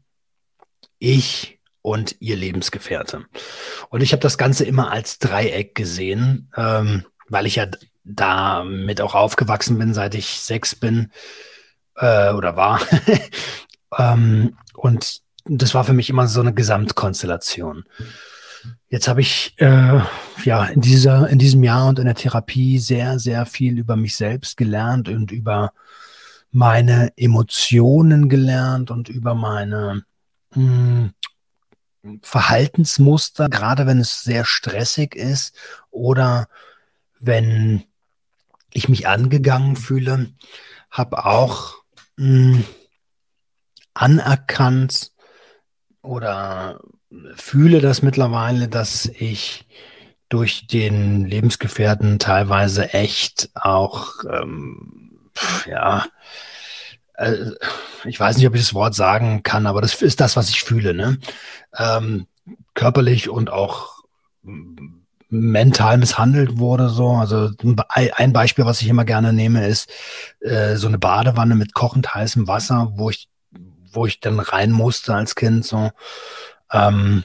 ich 0.99 1.61
und 1.83 2.17
ihr 2.21 2.37
Lebensgefährte. 2.37 3.27
Und 3.91 4.01
ich 4.01 4.13
habe 4.13 4.23
das 4.23 4.39
Ganze 4.39 4.65
immer 4.65 4.91
als 4.91 5.19
Dreieck 5.19 5.75
gesehen, 5.75 6.51
ähm, 6.57 7.05
weil 7.29 7.47
ich 7.47 7.57
ja 7.57 7.67
damit 8.05 9.01
auch 9.01 9.15
aufgewachsen 9.15 9.77
bin, 9.79 9.93
seit 9.93 10.15
ich 10.15 10.41
sechs 10.41 10.75
bin 10.75 11.13
äh, 11.97 12.33
oder 12.33 12.57
war. 12.57 12.81
ähm, 13.99 14.57
und 14.75 15.21
das 15.47 15.75
war 15.75 15.85
für 15.85 15.95
mich 15.95 16.11
immer 16.11 16.29
so 16.29 16.41
eine 16.41 16.55
Gesamtkonstellation. 16.55 17.85
Jetzt 18.89 19.09
habe 19.09 19.21
ich 19.21 19.55
äh, 19.59 20.01
ja 20.45 20.65
in 20.67 20.81
dieser 20.81 21.29
in 21.29 21.39
diesem 21.39 21.63
Jahr 21.63 21.89
und 21.89 21.99
in 21.99 22.07
der 22.07 22.15
Therapie 22.15 22.79
sehr 22.79 23.19
sehr 23.19 23.47
viel 23.47 23.79
über 23.79 23.97
mich 23.97 24.17
selbst 24.17 24.57
gelernt 24.57 25.09
und 25.09 25.31
über 25.31 25.73
meine 26.51 27.13
Emotionen 27.17 28.29
gelernt 28.29 28.91
und 28.91 29.09
über 29.09 29.35
meine 29.35 30.05
mh, 30.55 31.11
hm, 32.03 32.21
Verhaltensmuster, 32.23 33.49
gerade 33.49 33.87
wenn 33.87 33.99
es 33.99 34.23
sehr 34.23 34.45
stressig 34.45 35.15
ist 35.15 35.55
oder 35.91 36.49
wenn 37.21 37.85
ich 38.73 38.89
mich 38.89 39.09
angegangen 39.09 39.77
fühle, 39.77 40.33
habe 40.91 41.25
auch 41.27 41.75
mh, 42.17 42.57
hm, 42.57 42.65
anerkannt 43.95 45.13
oder 46.03 46.81
fühle 47.35 47.81
das 47.81 48.03
mittlerweile, 48.03 48.69
dass 48.69 49.07
ich 49.07 49.67
durch 50.29 50.67
den 50.67 51.25
Lebensgefährten 51.25 52.19
teilweise 52.19 52.93
echt 52.93 53.51
auch, 53.55 54.25
ähm, 54.31 55.31
ja, 55.67 56.07
äh, 57.15 57.53
ich 58.05 58.19
weiß 58.19 58.37
nicht, 58.37 58.47
ob 58.47 58.55
ich 58.55 58.61
das 58.61 58.75
Wort 58.75 58.95
sagen 58.95 59.43
kann, 59.43 59.67
aber 59.67 59.81
das 59.81 60.03
ist 60.03 60.21
das, 60.21 60.37
was 60.37 60.51
ich 60.51 60.63
fühle, 60.63 60.95
ne? 60.95 61.19
Ähm, 61.77 62.27
körperlich 62.75 63.29
und 63.29 63.51
auch 63.51 64.05
mental 65.31 65.99
misshandelt 65.99 66.59
wurde, 66.59 66.89
so. 66.89 67.11
Also 67.11 67.51
ein 67.91 68.33
Beispiel, 68.33 68.65
was 68.65 68.81
ich 68.83 68.89
immer 68.89 69.05
gerne 69.05 69.33
nehme, 69.33 69.67
ist 69.67 69.91
äh, 70.41 70.77
so 70.77 70.89
eine 70.89 70.99
Badewanne 70.99 71.55
mit 71.55 71.75
kochend 71.75 72.15
heißem 72.15 72.49
Wasser, 72.49 72.93
wo 72.97 73.11
ich, 73.11 73.29
wo 73.93 74.07
ich 74.07 74.21
dann 74.21 74.41
rein 74.41 74.73
musste 74.73 75.15
als 75.15 75.35
Kind, 75.35 75.65
so. 75.65 75.91
Ähm, 76.73 77.25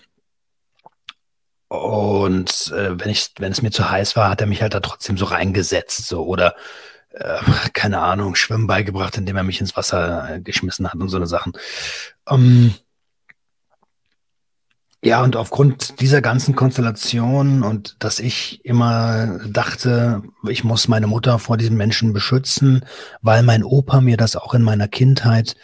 und 1.68 2.72
äh, 2.76 3.00
wenn 3.00 3.10
ich, 3.10 3.32
wenn 3.40 3.52
es 3.52 3.62
mir 3.62 3.72
zu 3.72 3.90
heiß 3.90 4.16
war, 4.16 4.30
hat 4.30 4.42
er 4.42 4.48
mich 4.48 4.62
halt 4.62 4.74
da 4.74 4.80
trotzdem 4.80 5.18
so 5.18 5.26
reingesetzt, 5.26 6.08
so 6.08 6.24
oder 6.26 6.56
äh, 7.14 7.40
keine 7.74 8.00
Ahnung, 8.00 8.36
Schwimmen 8.36 8.68
beigebracht, 8.68 9.18
indem 9.18 9.38
er 9.38 9.44
mich 9.44 9.60
ins 9.60 9.76
Wasser 9.76 10.36
äh, 10.36 10.42
geschmissen 10.42 10.88
hat 10.88 10.96
und 10.96 11.10
so 11.10 11.18
eine 11.18 11.28
Sachen. 11.28 11.54
Ähm, 12.30 12.74
ja, 15.06 15.22
und 15.22 15.36
aufgrund 15.36 16.00
dieser 16.00 16.22
ganzen 16.22 16.56
Konstellation 16.56 17.64
und 17.64 17.98
dass 18.00 18.20
ich 18.20 18.64
immer 18.64 19.40
dachte, 19.48 20.24
ich 20.48 20.64
muss 20.64 20.88
meine 20.88 21.08
Mutter 21.08 21.40
vor 21.40 21.58
diesen 21.58 21.76
Menschen 21.76 22.14
beschützen, 22.14 22.86
weil 23.22 23.44
mein 23.44 23.66
Opa 23.66 24.00
mir 24.00 24.16
das 24.16 24.38
auch 24.38 24.54
in 24.54 24.62
meiner 24.62 24.88
Kindheit 24.88 25.56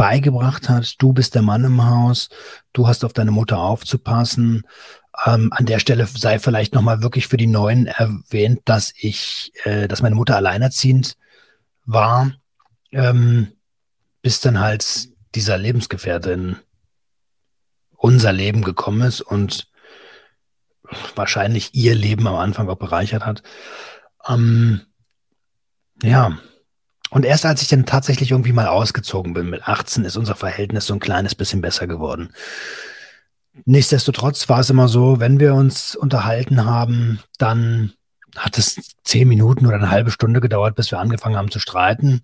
beigebracht 0.00 0.70
hat, 0.70 0.94
du 0.96 1.12
bist 1.12 1.34
der 1.34 1.42
Mann 1.42 1.62
im 1.62 1.84
Haus, 1.84 2.30
du 2.72 2.88
hast 2.88 3.04
auf 3.04 3.12
deine 3.12 3.32
Mutter 3.32 3.58
aufzupassen. 3.58 4.66
Ähm, 5.26 5.52
an 5.52 5.66
der 5.66 5.78
Stelle 5.78 6.06
sei 6.06 6.38
vielleicht 6.38 6.74
nochmal 6.74 7.02
wirklich 7.02 7.26
für 7.26 7.36
die 7.36 7.46
Neuen 7.46 7.86
erwähnt, 7.86 8.62
dass 8.64 8.94
ich, 8.96 9.52
äh, 9.64 9.88
dass 9.88 10.00
meine 10.00 10.14
Mutter 10.14 10.36
alleinerziehend 10.36 11.18
war, 11.84 12.32
ähm, 12.92 13.52
bis 14.22 14.40
dann 14.40 14.58
halt 14.58 15.10
dieser 15.34 15.58
Lebensgefährtin 15.58 16.56
unser 17.90 18.32
Leben 18.32 18.62
gekommen 18.62 19.02
ist 19.02 19.20
und 19.20 19.68
wahrscheinlich 21.14 21.74
ihr 21.74 21.94
Leben 21.94 22.26
am 22.26 22.36
Anfang 22.36 22.70
auch 22.70 22.78
bereichert 22.78 23.26
hat. 23.26 23.42
Ähm, 24.26 24.80
ja, 26.02 26.38
und 27.10 27.24
erst 27.24 27.44
als 27.44 27.62
ich 27.62 27.68
dann 27.68 27.86
tatsächlich 27.86 28.30
irgendwie 28.30 28.52
mal 28.52 28.66
ausgezogen 28.66 29.34
bin 29.34 29.50
mit 29.50 29.66
18, 29.66 30.04
ist 30.04 30.16
unser 30.16 30.36
Verhältnis 30.36 30.86
so 30.86 30.94
ein 30.94 31.00
kleines 31.00 31.34
bisschen 31.34 31.60
besser 31.60 31.86
geworden. 31.86 32.32
Nichtsdestotrotz 33.64 34.48
war 34.48 34.60
es 34.60 34.70
immer 34.70 34.88
so, 34.88 35.20
wenn 35.20 35.40
wir 35.40 35.54
uns 35.54 35.96
unterhalten 35.96 36.64
haben, 36.64 37.20
dann 37.38 37.92
hat 38.36 38.58
es 38.58 38.94
zehn 39.02 39.28
Minuten 39.28 39.66
oder 39.66 39.76
eine 39.76 39.90
halbe 39.90 40.12
Stunde 40.12 40.40
gedauert, 40.40 40.76
bis 40.76 40.90
wir 40.92 41.00
angefangen 41.00 41.36
haben 41.36 41.50
zu 41.50 41.58
streiten. 41.58 42.22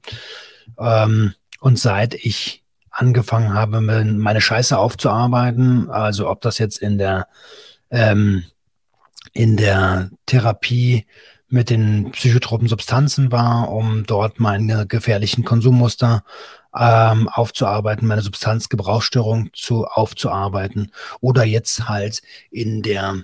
Ähm, 0.78 1.34
und 1.60 1.78
seit 1.78 2.14
ich 2.14 2.62
angefangen 2.90 3.52
habe, 3.52 3.80
meine 3.80 4.40
Scheiße 4.40 4.78
aufzuarbeiten. 4.78 5.90
Also 5.90 6.30
ob 6.30 6.40
das 6.40 6.58
jetzt 6.58 6.78
in 6.78 6.96
der 6.96 7.26
ähm, 7.90 8.44
in 9.32 9.56
der 9.56 10.10
Therapie 10.24 11.06
mit 11.48 11.70
den 11.70 12.10
psychotropen 12.12 12.68
Substanzen 12.68 13.30
war, 13.30 13.70
um 13.70 14.04
dort 14.06 14.40
meine 14.40 14.86
gefährlichen 14.86 15.44
Konsummuster 15.44 16.24
ähm, 16.76 17.28
aufzuarbeiten, 17.28 18.06
meine 18.06 18.22
Substanzgebrauchsstörung 18.22 19.50
zu 19.52 19.86
aufzuarbeiten 19.86 20.92
oder 21.20 21.44
jetzt 21.44 21.88
halt 21.88 22.22
in 22.50 22.82
der 22.82 23.22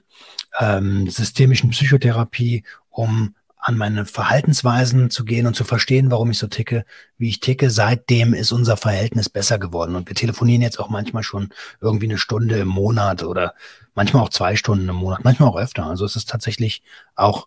ähm, 0.59 1.09
systemischen 1.11 1.71
Psychotherapie, 1.71 2.64
um 2.91 3.35
an 3.64 3.76
meine 3.76 4.07
Verhaltensweisen 4.07 5.09
zu 5.11 5.25
gehen 5.25 5.47
und 5.47 5.55
zu 5.55 5.62
verstehen, 5.62 6.11
warum 6.11 6.33
ich 6.33 6.38
so 6.38 6.49
ticke, 6.49 6.85
wie 7.17 7.29
ich 7.29 7.38
ticke. 7.38 7.71
Seitdem 7.71 8.35
ist 8.35 8.50
unser 8.50 8.76
Verhältnis 8.76 9.29
besser 9.29 9.61
geworden. 9.61 9.95
Und 9.95 10.09
wir 10.09 10.17
telefonieren 10.17 10.62
jetzt 10.62 10.81
auch 10.81 10.88
manchmal 10.88 11.23
schon 11.23 11.50
irgendwie 11.81 12.07
eine 12.07 12.19
Stunde 12.19 12.59
im 12.59 12.67
Monat 12.67 13.23
oder 13.23 13.55
manchmal 13.95 14.25
auch 14.25 14.31
zwei 14.31 14.57
Stunden 14.57 14.88
im 14.88 14.97
Monat, 14.97 15.23
manchmal 15.23 15.49
auch 15.49 15.57
öfter. 15.57 15.87
Also 15.87 16.05
es 16.05 16.17
ist 16.17 16.29
tatsächlich 16.29 16.83
auch 17.14 17.47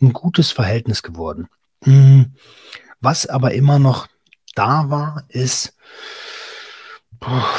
ein 0.00 0.12
gutes 0.12 0.50
Verhältnis 0.50 1.02
geworden. 1.02 1.48
Hm. 1.82 2.34
Was 3.00 3.26
aber 3.26 3.52
immer 3.52 3.78
noch 3.78 4.08
da 4.54 4.90
war, 4.90 5.24
ist, 5.28 5.76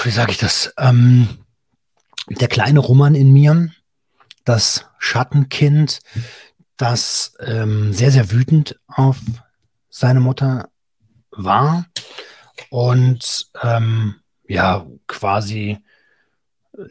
wie 0.04 0.10
sage 0.12 0.32
ich 0.32 0.38
das, 0.38 0.74
ähm, 0.78 1.28
der 2.30 2.48
kleine 2.48 2.80
Roman 2.80 3.16
in 3.16 3.32
mir, 3.32 3.70
das 4.44 4.86
Schattenkind, 4.98 6.00
das 6.78 7.36
ähm, 7.40 7.94
sehr, 7.94 8.12
sehr 8.12 8.32
wütend 8.32 8.80
auf 8.88 9.18
seine 9.90 10.20
Mutter 10.20 10.70
war 11.32 11.86
und 12.70 13.50
ähm, 13.62 14.16
ja, 14.48 14.86
quasi 15.08 15.80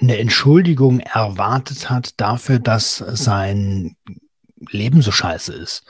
eine 0.00 0.18
Entschuldigung 0.18 1.00
erwartet 1.00 1.90
hat 1.90 2.20
dafür, 2.20 2.58
dass 2.58 2.96
sein 2.96 3.96
Leben 4.56 5.02
so 5.02 5.10
scheiße 5.10 5.52
ist. 5.52 5.84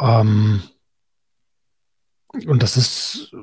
Ähm, 0.00 0.62
und 2.46 2.62
das 2.62 2.76
ist, 2.76 3.34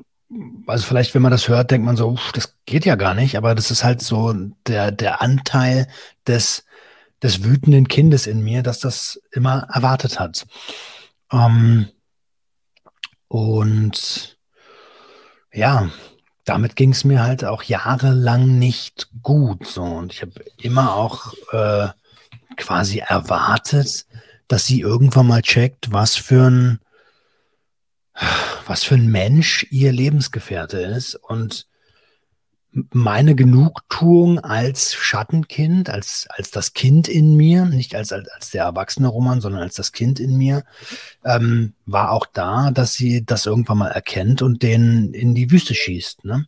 also 0.68 0.86
vielleicht, 0.86 1.16
wenn 1.16 1.22
man 1.22 1.32
das 1.32 1.48
hört, 1.48 1.72
denkt 1.72 1.86
man 1.86 1.98
so, 1.98 2.10
uff, 2.10 2.32
das 2.34 2.56
geht 2.66 2.86
ja 2.86 2.96
gar 2.96 3.16
nicht, 3.16 3.38
aber 3.38 3.56
das 3.56 3.72
ist 3.72 3.84
halt 3.84 4.02
so 4.02 4.34
der, 4.68 4.92
der 4.92 5.22
Anteil 5.22 5.88
des 6.28 6.66
des 7.24 7.44
wütenden 7.44 7.88
Kindes 7.88 8.28
in 8.28 8.44
mir, 8.44 8.62
dass 8.62 8.80
das 8.80 9.20
immer 9.32 9.68
erwartet 9.74 10.20
hat. 10.20 10.46
Ähm, 11.32 11.88
und 13.30 14.38
ja, 15.54 15.90
damit 16.44 16.76
ging 16.76 16.92
es 16.92 17.06
mir 17.06 17.24
halt 17.24 17.46
auch 17.46 17.64
jahrelang 17.64 18.60
nicht 18.60 19.10
gut. 19.22 19.66
So. 19.66 19.84
Und 19.84 20.12
ich 20.12 20.22
habe 20.22 20.34
immer 20.58 20.96
auch 20.96 21.34
äh, 21.54 21.88
quasi 22.58 23.00
erwartet, 23.00 24.06
dass 24.48 24.66
sie 24.66 24.82
irgendwann 24.82 25.28
mal 25.28 25.42
checkt, 25.42 25.92
was 25.92 26.16
für 26.16 26.50
ein 26.50 26.80
was 28.68 28.84
für 28.84 28.96
ein 28.96 29.08
Mensch 29.08 29.66
ihr 29.72 29.92
Lebensgefährte 29.92 30.78
ist 30.78 31.16
und 31.16 31.68
meine 32.92 33.36
Genugtuung 33.36 34.40
als 34.40 34.96
Schattenkind, 34.96 35.90
als, 35.90 36.26
als 36.30 36.50
das 36.50 36.74
Kind 36.74 37.08
in 37.08 37.36
mir, 37.36 37.66
nicht 37.66 37.94
als, 37.96 38.12
als, 38.12 38.28
als 38.30 38.50
der 38.50 38.64
erwachsene 38.64 39.08
Roman, 39.08 39.42
sondern 39.42 39.62
als 39.62 39.76
das 39.76 39.92
Kind 39.92 40.20
in 40.20 40.38
mir, 40.38 40.64
ähm, 41.24 41.74
war 41.86 42.12
auch 42.12 42.26
da, 42.26 42.72
dass 42.72 42.94
sie 42.94 43.24
das 43.26 43.46
irgendwann 43.46 43.78
mal 43.78 43.92
erkennt 43.92 44.42
und 44.42 44.64
den 44.64 45.14
in 45.14 45.36
die 45.36 45.52
Wüste 45.52 45.76
schießt. 45.76 46.26
Ne? 46.26 46.48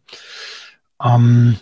Ähm, 1.03 1.57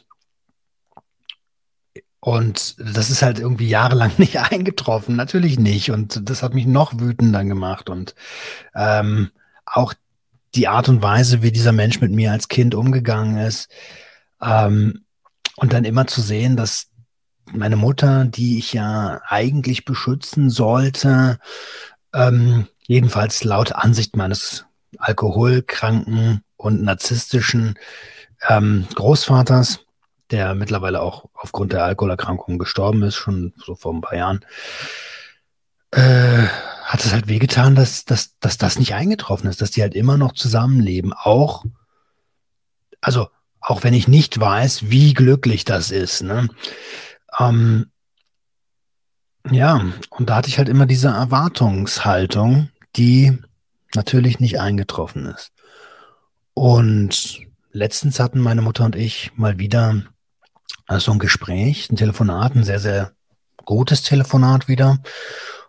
und 2.23 2.77
das 2.79 3.09
ist 3.09 3.21
halt 3.21 3.37
irgendwie 3.37 3.67
jahrelang 3.67 4.13
nicht 4.17 4.39
eingetroffen, 4.39 5.17
natürlich 5.17 5.59
nicht. 5.59 5.91
Und 5.91 6.29
das 6.29 6.41
hat 6.41 6.53
mich 6.53 6.65
noch 6.65 6.97
wütender 6.97 7.43
gemacht. 7.43 7.89
Und 7.89 8.15
ähm, 8.73 9.31
auch 9.65 9.93
die 10.55 10.69
Art 10.69 10.87
und 10.87 11.01
Weise, 11.01 11.41
wie 11.41 11.51
dieser 11.51 11.73
Mensch 11.73 11.99
mit 11.99 12.13
mir 12.13 12.31
als 12.31 12.47
Kind 12.47 12.75
umgegangen 12.75 13.35
ist, 13.35 13.69
ähm, 14.41 15.03
und 15.57 15.73
dann 15.73 15.83
immer 15.83 16.07
zu 16.07 16.21
sehen, 16.21 16.55
dass 16.55 16.87
meine 17.51 17.75
Mutter, 17.75 18.23
die 18.23 18.57
ich 18.57 18.71
ja 18.71 19.19
eigentlich 19.27 19.83
beschützen 19.83 20.49
sollte, 20.49 21.39
ähm, 22.13 22.67
jedenfalls 22.87 23.43
laut 23.43 23.73
Ansicht 23.73 24.15
meines 24.15 24.65
alkoholkranken 24.97 26.41
und 26.55 26.83
narzisstischen 26.83 27.75
ähm, 28.47 28.87
Großvaters, 28.95 29.82
der 30.33 30.55
mittlerweile 30.55 31.01
auch 31.01 31.29
aufgrund 31.33 31.71
der 31.71 31.85
Alkoholerkrankung 31.85 32.57
gestorben 32.59 33.03
ist, 33.03 33.15
schon 33.15 33.53
so 33.63 33.75
vor 33.75 33.93
ein 33.93 34.01
paar 34.01 34.17
Jahren, 34.17 34.45
äh, 35.91 36.47
hat 36.83 37.05
es 37.05 37.13
halt 37.13 37.27
wehgetan, 37.27 37.75
dass, 37.75 38.03
dass, 38.03 38.37
dass 38.39 38.57
das 38.57 38.77
nicht 38.77 38.93
eingetroffen 38.93 39.49
ist, 39.49 39.61
dass 39.61 39.71
die 39.71 39.81
halt 39.81 39.93
immer 39.93 40.17
noch 40.17 40.33
zusammenleben. 40.33 41.13
Auch, 41.13 41.63
also 42.99 43.29
auch 43.61 43.83
wenn 43.83 43.93
ich 43.93 44.07
nicht 44.07 44.39
weiß, 44.39 44.89
wie 44.89 45.13
glücklich 45.13 45.63
das 45.63 45.91
ist. 45.91 46.23
Ne? 46.23 46.49
Ähm, 47.39 47.91
ja, 49.49 49.81
und 50.09 50.29
da 50.29 50.35
hatte 50.35 50.49
ich 50.49 50.57
halt 50.57 50.69
immer 50.69 50.85
diese 50.85 51.09
Erwartungshaltung, 51.09 52.69
die 52.95 53.37
natürlich 53.95 54.39
nicht 54.39 54.59
eingetroffen 54.59 55.25
ist. 55.27 55.51
Und 56.53 57.41
letztens 57.71 58.19
hatten 58.19 58.39
meine 58.39 58.61
Mutter 58.61 58.85
und 58.85 58.95
ich 58.95 59.31
mal 59.35 59.59
wieder 59.59 60.03
also 60.87 61.11
ein 61.11 61.19
Gespräch, 61.19 61.89
ein 61.89 61.95
Telefonat, 61.95 62.55
ein 62.55 62.63
sehr, 62.63 62.79
sehr 62.79 63.13
gutes 63.65 64.03
Telefonat 64.03 64.67
wieder 64.67 64.99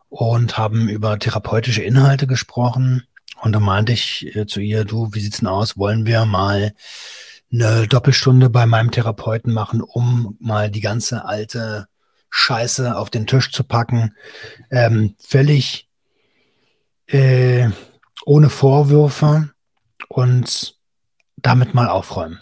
und 0.08 0.58
haben 0.58 0.88
über 0.88 1.18
therapeutische 1.18 1.82
Inhalte 1.82 2.26
gesprochen. 2.26 3.04
Und 3.40 3.52
da 3.52 3.60
meinte 3.60 3.92
ich 3.92 4.34
äh, 4.34 4.46
zu 4.46 4.60
ihr, 4.60 4.84
du, 4.84 5.10
wie 5.12 5.20
sieht's 5.20 5.38
denn 5.38 5.48
aus? 5.48 5.76
Wollen 5.76 6.06
wir 6.06 6.24
mal 6.24 6.74
eine 7.52 7.86
Doppelstunde 7.86 8.50
bei 8.50 8.66
meinem 8.66 8.90
Therapeuten 8.90 9.52
machen, 9.52 9.80
um 9.80 10.36
mal 10.40 10.70
die 10.70 10.80
ganze 10.80 11.24
alte 11.24 11.86
Scheiße 12.30 12.96
auf 12.96 13.10
den 13.10 13.26
Tisch 13.26 13.52
zu 13.52 13.62
packen. 13.62 14.14
Ähm, 14.70 15.14
völlig 15.18 15.88
äh, 17.06 17.68
ohne 18.24 18.50
Vorwürfe 18.50 19.50
und 20.08 20.76
damit 21.36 21.74
mal 21.74 21.88
aufräumen. 21.88 22.40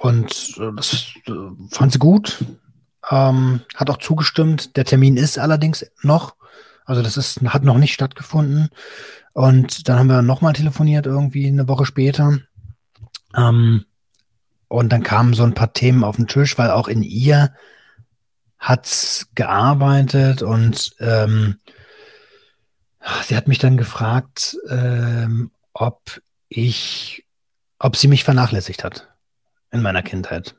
Und 0.00 0.56
äh, 0.58 0.72
das 0.74 1.12
äh, 1.26 1.32
fand 1.70 1.92
sie 1.92 1.98
gut, 1.98 2.42
ähm, 3.10 3.60
hat 3.76 3.90
auch 3.90 3.98
zugestimmt. 3.98 4.74
Der 4.76 4.86
Termin 4.86 5.18
ist 5.18 5.38
allerdings 5.38 5.84
noch, 6.02 6.36
also 6.86 7.02
das 7.02 7.18
ist, 7.18 7.42
hat 7.42 7.64
noch 7.64 7.76
nicht 7.76 7.92
stattgefunden. 7.92 8.70
Und 9.34 9.88
dann 9.88 9.98
haben 9.98 10.08
wir 10.08 10.22
nochmal 10.22 10.54
telefoniert, 10.54 11.04
irgendwie 11.04 11.46
eine 11.46 11.68
Woche 11.68 11.84
später. 11.84 12.38
Ähm, 13.36 13.84
und 14.68 14.90
dann 14.90 15.02
kamen 15.02 15.34
so 15.34 15.42
ein 15.42 15.52
paar 15.52 15.74
Themen 15.74 16.02
auf 16.02 16.16
den 16.16 16.28
Tisch, 16.28 16.56
weil 16.56 16.70
auch 16.70 16.88
in 16.88 17.02
ihr 17.02 17.52
hat's 18.58 19.28
gearbeitet 19.34 20.40
und 20.40 20.94
ähm, 20.98 21.56
sie 23.26 23.36
hat 23.36 23.48
mich 23.48 23.58
dann 23.58 23.76
gefragt, 23.76 24.56
ähm, 24.70 25.50
ob 25.74 26.22
ich, 26.48 27.26
ob 27.78 27.96
sie 27.96 28.08
mich 28.08 28.24
vernachlässigt 28.24 28.82
hat 28.82 29.09
in 29.70 29.82
meiner 29.82 30.02
Kindheit. 30.02 30.56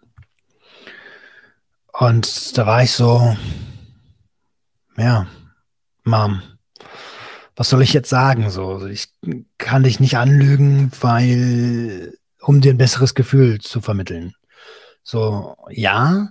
Und 1.93 2.57
da 2.57 2.65
war 2.65 2.83
ich 2.83 2.91
so, 2.91 3.35
ja, 4.97 5.27
Mom, 6.03 6.41
was 7.55 7.69
soll 7.69 7.81
ich 7.81 7.93
jetzt 7.93 8.09
sagen? 8.09 8.49
So, 8.49 8.85
ich 8.87 9.09
kann 9.57 9.83
dich 9.83 9.99
nicht 9.99 10.17
anlügen, 10.17 10.91
weil 11.01 12.17
um 12.39 12.61
dir 12.61 12.73
ein 12.73 12.77
besseres 12.77 13.13
Gefühl 13.13 13.59
zu 13.59 13.81
vermitteln. 13.81 14.33
So, 15.03 15.57
ja, 15.69 16.29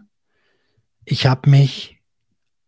ich 1.04 1.26
habe 1.26 1.50
mich 1.50 2.00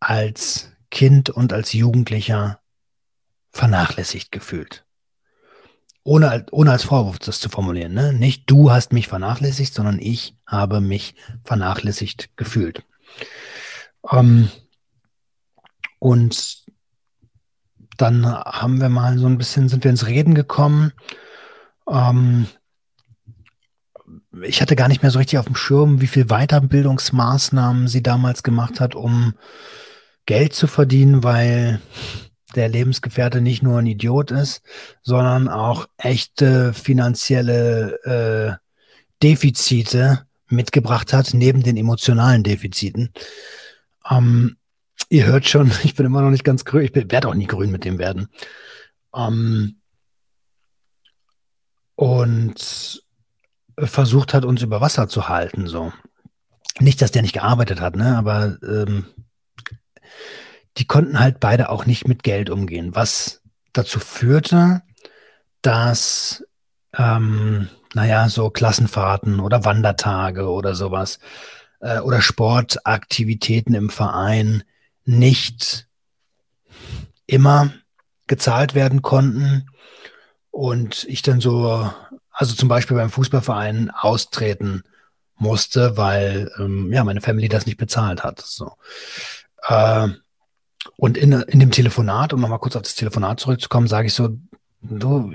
als 0.01 0.71
Kind 0.91 1.31
und 1.31 1.53
als 1.53 1.73
Jugendlicher 1.73 2.61
vernachlässigt 3.51 4.31
gefühlt. 4.33 4.85
Ohne, 6.05 6.47
ohne 6.51 6.73
als 6.73 6.85
Vorwurf 6.85 7.19
das 7.21 7.39
zu 7.39 7.49
formulieren. 7.49 7.95
Ne? 7.95 8.13
Nicht 8.13 8.51
du 8.51 8.73
hast 8.73 8.93
mich 8.93 9.07
vernachlässigt, 9.07 9.73
sondern 9.73 10.01
ich 10.01 10.37
habe 10.47 10.81
mich 10.81 11.15
vernachlässigt 11.45 12.37
gefühlt. 12.37 12.85
Ähm, 14.11 14.49
und 16.01 16.65
dann 17.97 18.27
haben 18.27 18.81
wir 18.81 18.89
mal 18.89 19.19
so 19.19 19.27
ein 19.27 19.39
bisschen, 19.39 19.69
sind 19.69 19.85
wir 19.85 19.91
ins 19.93 20.07
Reden 20.07 20.35
gekommen. 20.35 20.93
Ähm, 21.89 22.49
ich 24.43 24.61
hatte 24.61 24.77
gar 24.77 24.89
nicht 24.89 25.03
mehr 25.03 25.11
so 25.11 25.19
richtig 25.19 25.39
auf 25.39 25.47
dem 25.47 25.55
Schirm, 25.55 26.01
wie 26.01 26.07
viel 26.07 26.27
Weiterbildungsmaßnahmen 26.27 27.87
sie 27.87 28.03
damals 28.03 28.43
gemacht 28.43 28.81
hat, 28.81 28.95
um 28.95 29.35
Geld 30.27 30.55
zu 30.55 30.67
verdienen, 30.67 31.23
weil 31.23 31.81
der 32.53 32.69
Lebensgefährte 32.69 33.41
nicht 33.41 33.63
nur 33.63 33.79
ein 33.79 33.87
Idiot 33.87 34.31
ist, 34.31 34.63
sondern 35.03 35.49
auch 35.49 35.89
echte 35.97 36.73
finanzielle 36.73 37.99
äh, 38.05 38.57
Defizite 39.23 40.27
mitgebracht 40.49 41.13
hat, 41.13 41.35
neben 41.35 41.63
den 41.63 41.77
emotionalen 41.77 42.43
Defiziten. 42.43 43.13
Ähm, 44.09 44.57
ihr 45.09 45.27
hört 45.27 45.47
schon, 45.49 45.71
ich 45.85 45.95
bin 45.95 46.07
immer 46.07 46.23
noch 46.23 46.31
nicht 46.31 46.45
ganz 46.45 46.65
grün. 46.65 46.85
Ich 46.85 46.95
werde 46.95 47.29
auch 47.29 47.35
nie 47.35 47.47
grün 47.47 47.71
mit 47.71 47.85
dem 47.85 47.99
werden. 47.99 48.29
Ähm, 49.15 49.77
und 51.95 53.03
versucht 53.79 54.35
hat, 54.35 54.45
uns 54.45 54.63
über 54.63 54.81
Wasser 54.81 55.09
zu 55.09 55.29
halten. 55.29 55.67
So. 55.67 55.93
Nicht, 56.81 57.03
dass 57.03 57.13
der 57.13 57.23
nicht 57.23 57.35
gearbeitet 57.35 57.81
hat, 57.81 57.97
ne? 57.97 58.17
aber 58.17 58.57
ähm, 58.63 59.07
die 60.79 60.87
konnten 60.87 61.21
halt 61.21 61.41
beide 61.41 61.69
auch 61.69 61.87
nicht 61.87 62.09
mit 62.09 62.23
Geld 62.23 62.51
umgehen, 62.51 62.95
was 62.95 63.43
dazu 63.73 64.01
führte, 64.01 64.83
dass, 65.61 66.45
ähm, 66.97 67.69
naja, 67.95 68.29
so 68.29 68.51
Klassenfahrten 68.51 69.41
oder 69.41 69.65
Wandertage 69.65 70.49
oder 70.49 70.75
sowas 70.75 71.19
äh, 71.81 71.99
oder 72.01 72.23
Sportaktivitäten 72.23 73.75
im 73.75 73.91
Verein 73.91 74.65
nicht 75.05 75.89
immer 77.27 77.73
gezahlt 78.27 78.75
werden 78.75 79.03
konnten 79.03 79.67
und 80.51 81.05
ich 81.05 81.23
dann 81.23 81.41
so, 81.41 81.91
also 82.31 82.55
zum 82.55 82.69
Beispiel 82.69 82.97
beim 82.97 83.11
Fußballverein 83.11 83.91
austreten 83.91 84.85
musste, 85.37 85.97
weil 85.97 86.51
ähm, 86.59 86.93
ja 86.93 87.05
meine 87.05 87.21
Family 87.21 87.49
das 87.49 87.67
nicht 87.67 87.79
bezahlt 87.79 88.23
hat. 88.23 88.41
So. 88.41 88.73
Äh, 89.67 90.09
und 90.97 91.17
in, 91.17 91.33
in 91.33 91.61
dem 91.61 91.71
Telefonat, 91.71 92.33
um 92.33 92.41
nochmal 92.41 92.59
kurz 92.59 92.77
auf 92.77 92.83
das 92.83 92.95
Telefonat 92.95 93.41
zurückzukommen, 93.41 93.87
sage 93.87 94.09
ich 94.09 94.15
so, 94.15 94.37
du, 94.83 95.33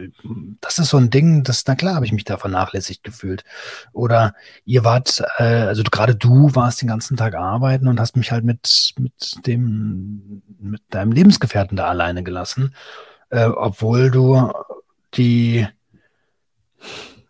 das 0.59 0.77
ist 0.77 0.89
so 0.89 0.97
ein 0.97 1.09
Ding, 1.09 1.43
das, 1.43 1.63
na 1.65 1.75
klar, 1.75 1.95
habe 1.95 2.05
ich 2.05 2.11
mich 2.11 2.25
da 2.25 2.37
vernachlässigt 2.37 3.03
gefühlt. 3.03 3.43
Oder 3.93 4.35
ihr 4.65 4.83
wart, 4.83 5.23
äh, 5.37 5.43
also 5.43 5.83
gerade 5.83 6.15
du 6.15 6.53
warst 6.53 6.81
den 6.81 6.89
ganzen 6.89 7.17
Tag 7.17 7.35
arbeiten 7.35 7.87
und 7.87 7.99
hast 7.99 8.17
mich 8.17 8.31
halt 8.31 8.43
mit, 8.43 8.93
mit 8.99 9.47
dem, 9.47 10.41
mit 10.59 10.81
deinem 10.89 11.11
Lebensgefährten 11.11 11.77
da 11.77 11.87
alleine 11.87 12.23
gelassen, 12.23 12.75
äh, 13.29 13.45
obwohl 13.45 14.11
du 14.11 14.51
die, 15.13 15.65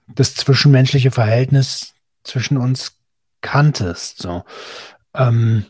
das 0.08 0.36
zwischenmenschliche 0.36 1.12
Verhältnis 1.12 1.94
zwischen 2.24 2.58
uns 2.58 2.98
kanntest. 3.42 4.22
So. 4.22 4.44
Ähm, 5.14 5.66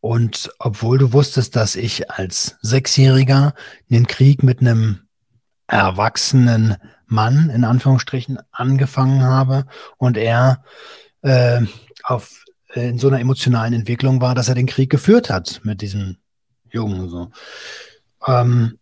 und 0.00 0.50
obwohl 0.58 0.98
du 0.98 1.12
wusstest, 1.12 1.56
dass 1.56 1.76
ich 1.76 2.10
als 2.10 2.56
Sechsjähriger 2.62 3.54
den 3.90 4.06
Krieg 4.06 4.42
mit 4.42 4.60
einem 4.60 5.00
erwachsenen 5.66 6.76
Mann 7.06 7.50
in 7.50 7.64
Anführungsstrichen 7.64 8.38
angefangen 8.50 9.22
habe 9.24 9.66
und 9.96 10.16
er 10.16 10.62
äh, 11.22 11.62
auf, 12.04 12.44
äh, 12.74 12.88
in 12.88 12.98
so 12.98 13.08
einer 13.08 13.20
emotionalen 13.20 13.74
Entwicklung 13.74 14.20
war, 14.20 14.34
dass 14.34 14.48
er 14.48 14.54
den 14.54 14.66
Krieg 14.66 14.90
geführt 14.90 15.30
hat 15.30 15.60
mit 15.64 15.80
diesem 15.80 16.18
Jungen. 16.70 17.08
So. 17.08 17.30
Ähm, 18.26 18.78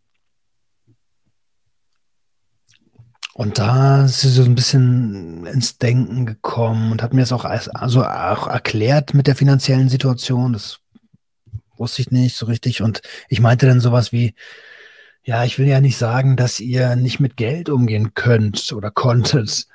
und 3.33 3.59
da 3.59 4.05
ist 4.05 4.21
sie 4.21 4.31
so 4.31 4.43
ein 4.45 4.55
bisschen 4.55 5.47
ins 5.47 5.79
Denken 5.79 6.27
gekommen 6.27 6.93
und 6.93 7.03
hat 7.03 7.15
mir 7.15 7.23
es 7.23 7.33
auch, 7.33 7.45
also 7.45 8.05
auch 8.05 8.47
erklärt 8.49 9.15
mit 9.15 9.27
der 9.27 9.37
finanziellen 9.37 9.89
Situation. 9.89 10.53
Das 10.53 10.81
wusste 11.79 12.03
ich 12.03 12.11
nicht 12.11 12.37
so 12.37 12.47
richtig. 12.47 12.83
Und 12.83 13.03
ich 13.29 13.41
meinte 13.41 13.67
dann 13.67 13.81
sowas 13.81 14.13
wie, 14.13 14.35
ja, 15.23 15.45
ich 15.45 15.59
will 15.59 15.67
ja 15.67 15.81
nicht 15.81 15.97
sagen, 15.97 16.37
dass 16.37 16.61
ihr 16.61 16.97
nicht 16.97 17.21
mit 17.21 17.37
Geld 17.37 17.69
umgehen 17.69 18.15
könnt 18.15 18.73
oder 18.73 18.91
konntet. 18.91 19.67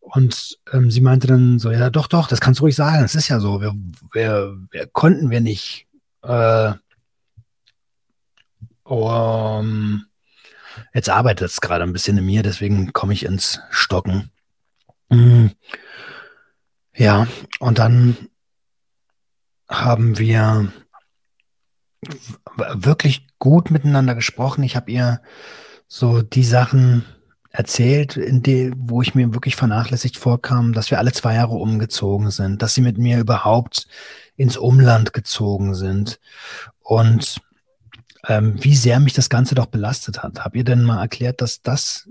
Und 0.00 0.58
ähm, 0.72 0.90
sie 0.90 1.00
meinte 1.00 1.26
dann 1.26 1.58
so, 1.58 1.70
ja, 1.70 1.90
doch, 1.90 2.06
doch, 2.06 2.28
das 2.28 2.40
kannst 2.40 2.60
du 2.60 2.64
ruhig 2.64 2.76
sagen. 2.76 3.04
Es 3.04 3.14
ist 3.14 3.28
ja 3.28 3.40
so, 3.40 3.60
wir, 3.60 3.74
wir, 4.12 4.56
wir 4.70 4.86
konnten 4.86 5.30
wir 5.30 5.40
nicht. 5.40 5.86
Äh, 6.22 6.72
um, 8.84 10.06
jetzt 10.94 11.08
arbeitet 11.08 11.50
es 11.50 11.60
gerade 11.60 11.82
ein 11.82 11.92
bisschen 11.92 12.18
in 12.18 12.24
mir, 12.24 12.42
deswegen 12.42 12.92
komme 12.92 13.12
ich 13.12 13.24
ins 13.24 13.60
Stocken. 13.70 14.30
Mhm. 15.08 15.50
Ja, 16.94 17.26
und 17.58 17.78
dann 17.78 18.16
haben 19.68 20.18
wir 20.18 20.72
wirklich 22.56 23.26
gut 23.38 23.70
miteinander 23.70 24.14
gesprochen. 24.14 24.62
Ich 24.62 24.76
habe 24.76 24.90
ihr 24.90 25.20
so 25.88 26.22
die 26.22 26.44
Sachen 26.44 27.04
erzählt, 27.50 28.16
in 28.16 28.42
die, 28.42 28.72
wo 28.76 29.00
ich 29.02 29.14
mir 29.14 29.32
wirklich 29.32 29.56
vernachlässigt 29.56 30.18
vorkam, 30.18 30.72
dass 30.72 30.90
wir 30.90 30.98
alle 30.98 31.12
zwei 31.12 31.34
Jahre 31.34 31.54
umgezogen 31.54 32.30
sind, 32.30 32.60
dass 32.62 32.74
sie 32.74 32.82
mit 32.82 32.98
mir 32.98 33.18
überhaupt 33.18 33.88
ins 34.36 34.56
Umland 34.56 35.12
gezogen 35.12 35.74
sind 35.74 36.20
und 36.80 37.40
ähm, 38.28 38.62
wie 38.62 38.76
sehr 38.76 39.00
mich 39.00 39.14
das 39.14 39.30
Ganze 39.30 39.54
doch 39.54 39.66
belastet 39.66 40.22
hat. 40.22 40.44
Hab 40.44 40.54
ihr 40.54 40.64
denn 40.64 40.82
mal 40.82 41.00
erklärt, 41.00 41.40
dass 41.40 41.62
das, 41.62 42.08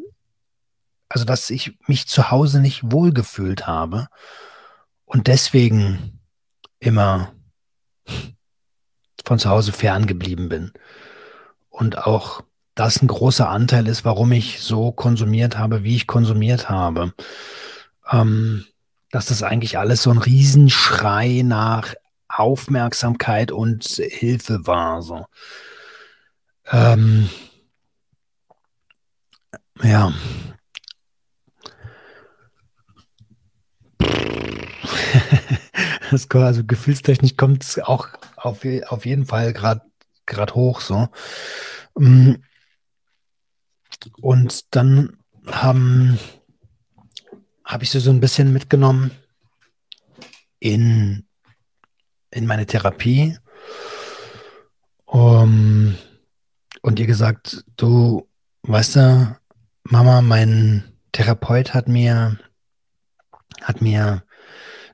also 1.09 1.25
dass 1.25 1.49
ich 1.49 1.77
mich 1.87 2.07
zu 2.07 2.31
Hause 2.31 2.59
nicht 2.59 2.91
wohlgefühlt 2.91 3.67
habe 3.67 4.07
und 5.05 5.27
deswegen 5.27 6.19
immer 6.79 7.33
von 9.25 9.39
zu 9.39 9.49
Hause 9.49 9.71
ferngeblieben 9.71 10.49
bin. 10.49 10.71
Und 11.69 11.97
auch 11.97 12.43
das 12.75 13.01
ein 13.01 13.07
großer 13.07 13.49
Anteil 13.49 13.87
ist, 13.87 14.05
warum 14.05 14.31
ich 14.31 14.61
so 14.61 14.91
konsumiert 14.91 15.57
habe, 15.57 15.83
wie 15.83 15.95
ich 15.95 16.07
konsumiert 16.07 16.69
habe. 16.69 17.13
Ähm, 18.11 18.65
dass 19.11 19.27
das 19.27 19.43
eigentlich 19.43 19.77
alles 19.77 20.03
so 20.03 20.11
ein 20.11 20.17
Riesenschrei 20.17 21.41
nach 21.43 21.93
Aufmerksamkeit 22.27 23.51
und 23.51 23.85
Hilfe 23.85 24.67
war. 24.67 25.01
So. 25.01 25.25
Ähm, 26.69 27.29
ja. 29.81 30.13
also 36.11 36.63
gefühlstechnisch 36.65 37.37
kommt 37.37 37.63
es 37.63 37.79
auch 37.79 38.09
auf, 38.45 38.65
auf 38.87 39.05
jeden 39.05 39.25
Fall 39.25 39.53
gerade 39.53 39.81
hoch 40.53 40.81
so. 40.81 41.09
Mm. 41.95 42.35
Und 44.21 44.75
dann 44.75 45.17
haben 45.47 46.19
habe 47.65 47.83
ich 47.83 47.89
sie 47.89 47.99
so 47.99 48.11
ein 48.11 48.19
bisschen 48.19 48.53
mitgenommen 48.53 49.11
in, 50.59 51.25
in 52.31 52.45
meine 52.45 52.67
Therapie. 52.67 53.37
Um, 55.05 55.97
und 56.81 56.99
ihr 56.99 57.07
gesagt, 57.07 57.63
du, 57.75 58.27
weißt 58.63 58.95
du, 58.97 59.37
Mama, 59.83 60.21
mein 60.21 60.83
Therapeut 61.11 61.73
hat 61.73 61.87
mir, 61.87 62.39
hat 63.61 63.81
mir 63.81 64.23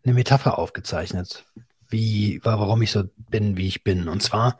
eine 0.03 0.13
Metapher 0.13 0.57
aufgezeichnet, 0.57 1.45
wie, 1.91 2.39
warum 2.43 2.81
ich 2.81 2.91
so 2.91 3.03
bin, 3.29 3.57
wie 3.57 3.67
ich 3.67 3.83
bin. 3.83 4.07
Und 4.07 4.21
zwar 4.23 4.59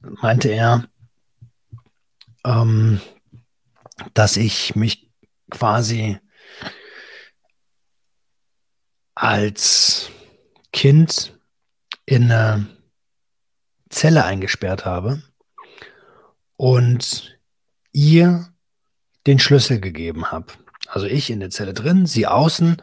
meinte 0.00 0.48
er, 0.48 0.88
ähm, 2.44 3.00
dass 4.14 4.36
ich 4.36 4.76
mich 4.76 5.10
quasi 5.50 6.18
als 9.14 10.10
Kind 10.72 11.36
in 12.06 12.30
eine 12.30 12.66
Zelle 13.90 14.24
eingesperrt 14.24 14.84
habe 14.84 15.22
und 16.56 17.38
ihr 17.92 18.52
den 19.26 19.38
Schlüssel 19.38 19.80
gegeben 19.80 20.30
habe. 20.30 20.52
Also 20.86 21.06
ich 21.06 21.30
in 21.30 21.40
der 21.40 21.50
Zelle 21.50 21.74
drin, 21.74 22.06
sie 22.06 22.26
außen, 22.26 22.80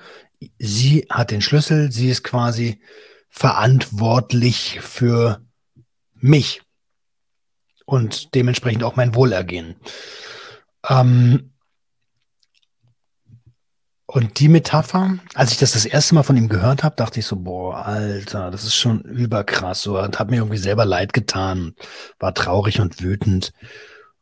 sie 0.59 1.05
hat 1.09 1.31
den 1.31 1.41
Schlüssel, 1.41 1.91
sie 1.91 2.09
ist 2.09 2.23
quasi 2.23 2.81
verantwortlich 3.29 4.79
für 4.81 5.41
mich 6.13 6.61
und 7.85 8.33
dementsprechend 8.33 8.83
auch 8.83 8.95
mein 8.95 9.15
Wohlergehen. 9.15 9.75
Ähm, 10.87 11.51
und 14.07 14.39
die 14.39 14.49
Metapher, 14.49 15.17
als 15.33 15.51
ich 15.51 15.57
das 15.57 15.73
das 15.73 15.85
erste 15.85 16.15
Mal 16.15 16.23
von 16.23 16.37
ihm 16.37 16.47
gehört 16.47 16.83
habe, 16.83 16.95
dachte 16.95 17.19
ich 17.19 17.25
so, 17.25 17.35
boah, 17.35 17.85
Alter, 17.85 18.51
das 18.51 18.63
ist 18.63 18.75
schon 18.75 19.01
überkrass. 19.01 19.81
So, 19.81 20.01
hat 20.01 20.29
mir 20.29 20.37
irgendwie 20.37 20.57
selber 20.57 20.85
leid 20.85 21.11
getan, 21.11 21.75
war 22.19 22.33
traurig 22.33 22.79
und 22.79 23.01
wütend. 23.01 23.51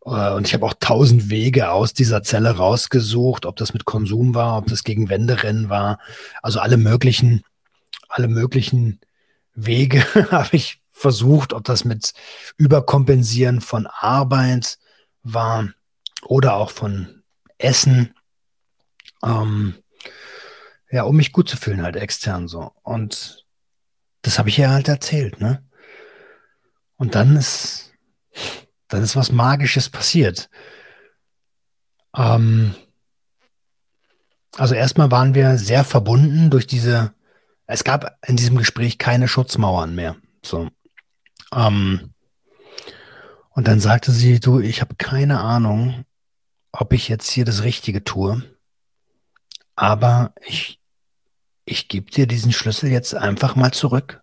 Äh, 0.05 0.33
und 0.33 0.47
ich 0.47 0.53
habe 0.53 0.65
auch 0.65 0.73
tausend 0.79 1.29
Wege 1.29 1.71
aus 1.71 1.93
dieser 1.93 2.23
Zelle 2.23 2.57
rausgesucht, 2.57 3.45
ob 3.45 3.55
das 3.55 3.73
mit 3.73 3.85
Konsum 3.85 4.35
war, 4.35 4.57
ob 4.57 4.67
das 4.67 4.83
gegen 4.83 5.09
Wände 5.09 5.43
rennen 5.43 5.69
war. 5.69 5.99
Also 6.41 6.59
alle 6.59 6.77
möglichen, 6.77 7.43
alle 8.09 8.27
möglichen 8.27 8.99
Wege 9.53 10.03
habe 10.31 10.55
ich 10.55 10.81
versucht, 10.91 11.53
ob 11.53 11.63
das 11.63 11.85
mit 11.85 12.13
Überkompensieren 12.57 13.61
von 13.61 13.87
Arbeit 13.87 14.77
war 15.23 15.69
oder 16.23 16.55
auch 16.55 16.69
von 16.69 17.23
Essen. 17.57 18.13
Ähm, 19.23 19.75
ja, 20.91 21.03
um 21.03 21.15
mich 21.15 21.31
gut 21.31 21.49
zu 21.49 21.57
fühlen, 21.57 21.81
halt 21.81 21.95
extern 21.95 22.47
so. 22.47 22.71
Und 22.83 23.45
das 24.21 24.37
habe 24.37 24.49
ich 24.49 24.59
ihr 24.59 24.69
halt 24.69 24.87
erzählt, 24.87 25.41
ne? 25.41 25.63
Und 26.97 27.15
dann 27.15 27.35
ist, 27.35 27.93
dann 28.87 29.03
ist 29.03 29.15
was 29.15 29.31
Magisches 29.31 29.89
passiert. 29.89 30.49
Ähm, 32.15 32.75
also 34.57 34.75
erstmal 34.75 35.11
waren 35.11 35.33
wir 35.33 35.57
sehr 35.57 35.83
verbunden 35.83 36.49
durch 36.49 36.67
diese, 36.67 37.13
es 37.65 37.83
gab 37.83 38.17
in 38.27 38.35
diesem 38.35 38.57
Gespräch 38.57 38.97
keine 38.97 39.27
Schutzmauern 39.27 39.95
mehr. 39.95 40.15
So. 40.43 40.69
Ähm, 41.53 42.13
und 43.49 43.67
dann 43.67 43.79
sagte 43.79 44.11
sie, 44.11 44.39
du, 44.39 44.59
ich 44.59 44.81
habe 44.81 44.95
keine 44.95 45.39
Ahnung, 45.39 46.05
ob 46.71 46.93
ich 46.93 47.07
jetzt 47.07 47.29
hier 47.29 47.45
das 47.45 47.63
Richtige 47.63 48.03
tue, 48.03 48.43
aber 49.75 50.33
ich, 50.45 50.79
ich 51.65 51.87
gebe 51.87 52.11
dir 52.11 52.27
diesen 52.27 52.51
Schlüssel 52.51 52.89
jetzt 52.89 53.15
einfach 53.15 53.55
mal 53.55 53.71
zurück. 53.71 54.22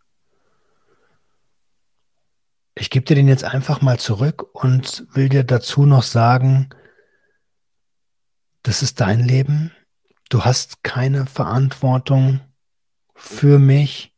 Ich 2.75 2.91
gebe 2.91 3.05
dir 3.05 3.15
den 3.15 3.29
jetzt 3.29 3.45
einfach 3.45 3.81
mal 3.83 3.99
zurück 3.99 4.55
und 4.55 5.07
will 5.13 5.29
dir 5.29 5.45
dazu 5.45 5.87
noch 5.87 6.03
sagen, 6.03 6.71
das 8.63 8.83
ist 8.83 9.01
dein 9.01 9.21
Leben. 9.21 9.73
Du 10.29 10.45
hast 10.45 10.83
keine 10.83 11.27
Verantwortung 11.27 12.41
für 13.15 13.59
mich. 13.59 14.15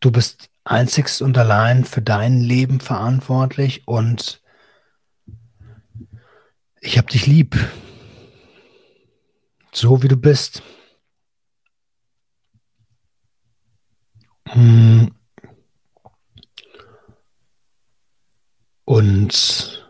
Du 0.00 0.12
bist 0.12 0.50
einzigst 0.64 1.22
und 1.22 1.36
allein 1.36 1.84
für 1.84 2.02
dein 2.02 2.40
Leben 2.40 2.80
verantwortlich 2.80 3.88
und 3.88 4.42
ich 6.80 6.98
habe 6.98 7.10
dich 7.10 7.26
lieb. 7.26 7.56
So 9.72 10.02
wie 10.02 10.08
du 10.08 10.16
bist. 10.16 10.62
Hm. 14.46 15.17
Und 18.88 19.86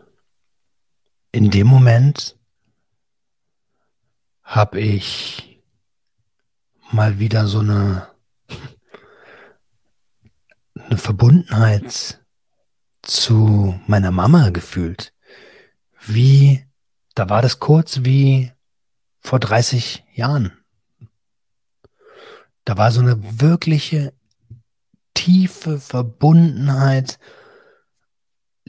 in 1.31 1.49
dem 1.51 1.67
Moment 1.67 2.37
habe 4.43 4.81
ich 4.81 5.63
mal 6.91 7.17
wieder 7.17 7.47
so 7.47 7.59
eine, 7.59 8.09
eine 10.73 10.97
Verbundenheit 10.97 12.19
zu 13.01 13.79
meiner 13.87 14.11
Mama 14.11 14.49
gefühlt. 14.49 15.13
Wie, 16.05 16.67
da 17.15 17.29
war 17.29 17.41
das 17.41 17.61
kurz 17.61 18.03
wie 18.03 18.51
vor 19.21 19.39
30 19.39 20.03
Jahren. 20.11 20.51
Da 22.65 22.75
war 22.75 22.91
so 22.91 22.99
eine 22.99 23.39
wirkliche 23.39 24.11
tiefe 25.13 25.79
Verbundenheit, 25.79 27.17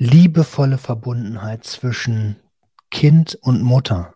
liebevolle 0.01 0.79
Verbundenheit 0.79 1.65
zwischen 1.65 2.37
Kind 2.91 3.37
und 3.41 3.63
Mutter 3.63 4.15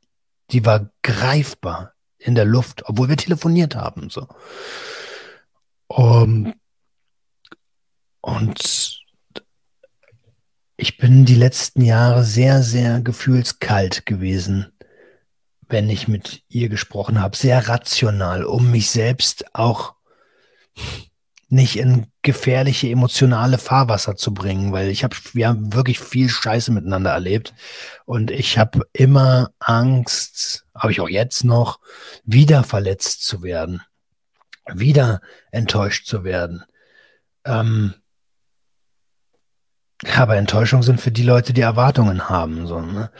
die 0.50 0.64
war 0.64 0.90
greifbar 1.02 1.94
in 2.18 2.34
der 2.34 2.44
Luft, 2.44 2.88
obwohl 2.88 3.08
wir 3.08 3.16
telefoniert 3.16 3.74
haben. 3.74 4.10
So. 4.10 4.28
Um, 5.88 6.54
und 8.20 9.00
ich 10.76 10.96
bin 10.96 11.24
die 11.24 11.34
letzten 11.34 11.82
Jahre 11.82 12.24
sehr, 12.24 12.62
sehr 12.62 13.00
gefühlskalt 13.00 14.06
gewesen, 14.06 14.72
wenn 15.68 15.88
ich 15.90 16.08
mit 16.08 16.42
ihr 16.48 16.68
gesprochen 16.68 17.20
habe, 17.20 17.36
sehr 17.36 17.68
rational, 17.68 18.44
um 18.44 18.70
mich 18.70 18.90
selbst 18.90 19.54
auch 19.54 19.94
nicht 21.54 21.78
in 21.78 22.06
gefährliche 22.22 22.88
emotionale 22.88 23.58
Fahrwasser 23.58 24.16
zu 24.16 24.34
bringen, 24.34 24.72
weil 24.72 24.88
ich 24.88 25.04
habe, 25.04 25.16
wir 25.32 25.48
haben 25.48 25.72
wirklich 25.72 26.00
viel 26.00 26.28
Scheiße 26.28 26.72
miteinander 26.72 27.10
erlebt 27.12 27.54
und 28.04 28.30
ich 28.30 28.58
habe 28.58 28.80
immer 28.92 29.50
Angst, 29.58 30.66
habe 30.74 30.92
ich 30.92 31.00
auch 31.00 31.08
jetzt 31.08 31.44
noch, 31.44 31.80
wieder 32.24 32.64
verletzt 32.64 33.24
zu 33.24 33.42
werden, 33.42 33.82
wieder 34.72 35.20
enttäuscht 35.50 36.06
zu 36.06 36.24
werden. 36.24 36.64
Ähm, 37.44 37.94
aber 40.14 40.36
Enttäuschungen 40.36 40.82
sind 40.82 41.00
für 41.00 41.12
die 41.12 41.22
Leute, 41.22 41.52
die 41.52 41.60
Erwartungen 41.60 42.28
haben. 42.28 42.66
So, 42.66 42.80
ne? 42.80 43.10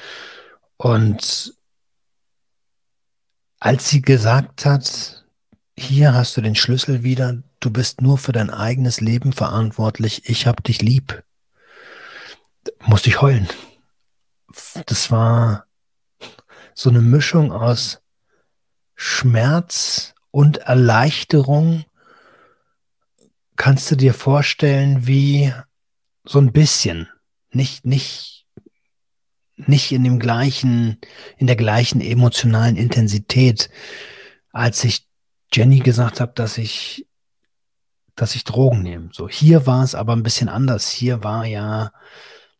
Und 0.76 1.54
als 3.60 3.88
sie 3.88 4.02
gesagt 4.02 4.66
hat, 4.66 5.24
hier 5.76 6.14
hast 6.14 6.36
du 6.36 6.40
den 6.40 6.54
Schlüssel 6.54 7.02
wieder, 7.02 7.42
du 7.64 7.70
bist 7.70 8.00
nur 8.00 8.18
für 8.18 8.32
dein 8.32 8.50
eigenes 8.50 9.00
Leben 9.00 9.32
verantwortlich, 9.32 10.28
ich 10.28 10.46
hab 10.46 10.62
dich 10.64 10.82
lieb. 10.82 11.24
Musste 12.80 13.08
ich 13.08 13.20
heulen. 13.20 13.48
Das 14.86 15.10
war 15.10 15.66
so 16.74 16.90
eine 16.90 17.00
Mischung 17.00 17.52
aus 17.52 18.02
Schmerz 18.94 20.14
und 20.30 20.58
Erleichterung. 20.58 21.84
Kannst 23.56 23.90
du 23.90 23.96
dir 23.96 24.14
vorstellen, 24.14 25.06
wie 25.06 25.52
so 26.24 26.38
ein 26.38 26.52
bisschen, 26.52 27.08
nicht, 27.50 27.86
nicht, 27.86 28.46
nicht 29.56 29.92
in 29.92 30.04
dem 30.04 30.18
gleichen, 30.18 30.98
in 31.36 31.46
der 31.46 31.56
gleichen 31.56 32.00
emotionalen 32.00 32.76
Intensität, 32.76 33.70
als 34.52 34.84
ich 34.84 35.06
Jenny 35.52 35.78
gesagt 35.78 36.20
habe, 36.20 36.32
dass 36.34 36.58
ich 36.58 37.06
dass 38.14 38.34
ich 38.34 38.44
Drogen 38.44 38.82
nehme. 38.82 39.10
So, 39.12 39.28
hier 39.28 39.66
war 39.66 39.82
es 39.82 39.94
aber 39.94 40.14
ein 40.14 40.22
bisschen 40.22 40.48
anders. 40.48 40.88
Hier 40.88 41.24
war 41.24 41.44
ja, 41.46 41.92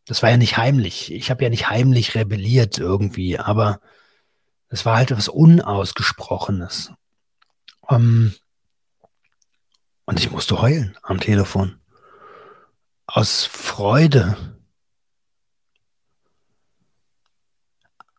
das 0.07 0.23
war 0.23 0.31
ja 0.31 0.37
nicht 0.37 0.57
heimlich. 0.57 1.13
Ich 1.13 1.31
habe 1.31 1.45
ja 1.45 1.51
nicht 1.51 1.69
heimlich 1.69 2.15
rebelliert 2.15 2.79
irgendwie, 2.79 3.39
aber 3.39 3.81
es 4.69 4.85
war 4.85 4.97
halt 4.97 5.11
etwas 5.11 5.29
Unausgesprochenes. 5.29 6.93
Um, 7.81 7.97
ähm, 7.97 8.35
und 10.07 10.19
ich 10.19 10.31
musste 10.31 10.61
heulen 10.61 10.99
am 11.03 11.21
Telefon. 11.21 11.81
Aus 13.07 13.45
Freude. 13.45 14.37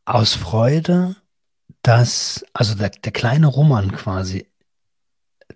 Aus 0.06 0.34
Freude, 0.34 1.16
dass, 1.82 2.46
also 2.54 2.76
der, 2.76 2.90
der 2.90 3.12
kleine 3.12 3.48
Roman 3.48 3.92
quasi, 3.92 4.48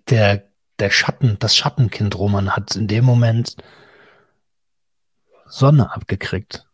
der 0.09 0.48
der 0.79 0.89
Schatten, 0.89 1.37
das 1.39 1.55
Schattenkind-Roman 1.55 2.55
hat 2.55 2.75
in 2.75 2.87
dem 2.87 3.05
Moment 3.05 3.57
Sonne 5.45 5.91
abgekriegt. 5.93 6.65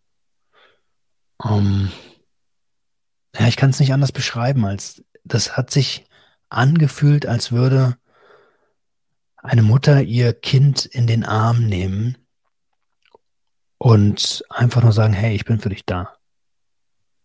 Um, 1.37 1.51
ähm, 1.51 1.91
ja, 3.37 3.47
ich 3.47 3.57
kann 3.57 3.71
es 3.71 3.79
nicht 3.79 3.93
anders 3.93 4.11
beschreiben, 4.11 4.65
als 4.65 5.03
das 5.23 5.57
hat 5.57 5.71
sich 5.71 6.05
angefühlt, 6.49 7.25
als 7.25 7.51
würde 7.51 7.97
eine 9.37 9.61
Mutter 9.61 10.01
ihr 10.01 10.33
Kind 10.33 10.85
in 10.85 11.07
den 11.07 11.25
Arm 11.25 11.65
nehmen 11.65 12.17
und 13.77 14.43
einfach 14.49 14.81
nur 14.81 14.93
sagen, 14.93 15.13
hey, 15.13 15.35
ich 15.35 15.45
bin 15.45 15.59
für 15.59 15.69
dich 15.69 15.85
da. 15.85 16.17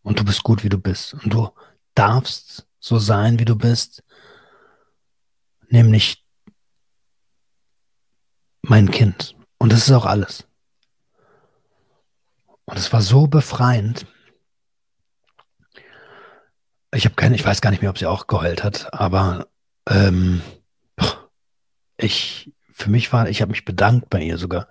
Und 0.02 0.18
du 0.18 0.24
bist 0.24 0.42
gut, 0.42 0.64
wie 0.64 0.68
du 0.68 0.78
bist. 0.78 1.14
Und 1.14 1.32
du 1.32 1.50
darfst 1.94 2.66
so 2.78 2.98
sein, 2.98 3.38
wie 3.38 3.44
du 3.44 3.56
bist. 3.56 4.02
Nämlich 5.68 6.19
mein 8.62 8.90
Kind. 8.90 9.34
Und 9.58 9.72
das 9.72 9.80
ist 9.80 9.92
auch 9.92 10.06
alles. 10.06 10.46
Und 12.64 12.78
es 12.78 12.92
war 12.92 13.02
so 13.02 13.26
befreiend. 13.26 14.06
Ich 16.92 17.04
habe 17.04 17.14
keine, 17.14 17.34
ich 17.36 17.44
weiß 17.44 17.60
gar 17.60 17.70
nicht 17.70 17.82
mehr, 17.82 17.90
ob 17.90 17.98
sie 17.98 18.06
auch 18.06 18.26
geheult 18.26 18.64
hat, 18.64 18.92
aber 18.92 19.48
ähm, 19.88 20.42
ich, 21.96 22.52
für 22.72 22.90
mich 22.90 23.12
war, 23.12 23.28
ich 23.28 23.42
habe 23.42 23.50
mich 23.50 23.64
bedankt 23.64 24.10
bei 24.10 24.22
ihr 24.22 24.38
sogar. 24.38 24.68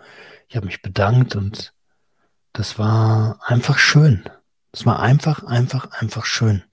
Ich 0.48 0.56
habe 0.56 0.66
mich 0.66 0.82
bedankt 0.82 1.36
und 1.36 1.74
das 2.54 2.80
war 2.80 3.40
einfach 3.46 3.78
schön. 3.78 4.24
Das 4.72 4.86
war 4.86 5.00
einfach, 5.00 5.44
einfach, 5.44 5.92
einfach 5.92 6.26
schön. 6.26 6.64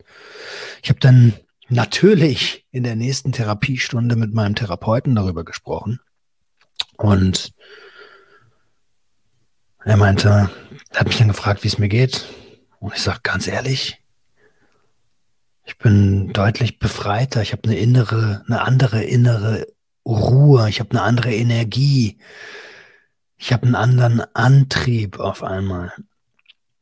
Ich 0.83 0.89
habe 0.89 1.01
dann 1.01 1.35
natürlich 1.69 2.67
in 2.71 2.85
der 2.85 2.97
nächsten 2.97 3.33
Therapiestunde 3.33 4.17
mit 4.17 4.33
meinem 4.33 4.55
Therapeuten 4.55 5.15
darüber 5.15 5.45
gesprochen. 5.45 6.01
Und 6.97 7.53
er 9.85 9.97
meinte, 9.97 10.51
er 10.91 11.01
hat 11.01 11.07
mich 11.07 11.19
dann 11.19 11.29
gefragt, 11.29 11.63
wie 11.63 11.69
es 11.69 11.79
mir 11.79 11.89
geht. 11.89 12.27
Und 12.81 12.95
ich 12.95 13.03
sage 13.03 13.21
ganz 13.23 13.47
ehrlich, 13.47 14.03
ich 15.65 15.79
bin 15.79 16.33
deutlich 16.33 16.79
befreiter. 16.79 17.43
Ich 17.43 17.53
habe 17.53 17.65
eine 17.65 17.77
innere, 17.77 18.45
eine 18.47 18.63
andere 18.63 19.03
innere 19.03 19.67
Ruhe. 20.07 20.69
Ich 20.69 20.81
habe 20.81 20.91
eine 20.91 21.03
andere 21.03 21.35
Energie. 21.35 22.19
Ich 23.37 23.53
habe 23.53 23.67
einen 23.67 23.75
anderen 23.75 24.23
Antrieb 24.35 25.19
auf 25.19 25.43
einmal. 25.43 25.93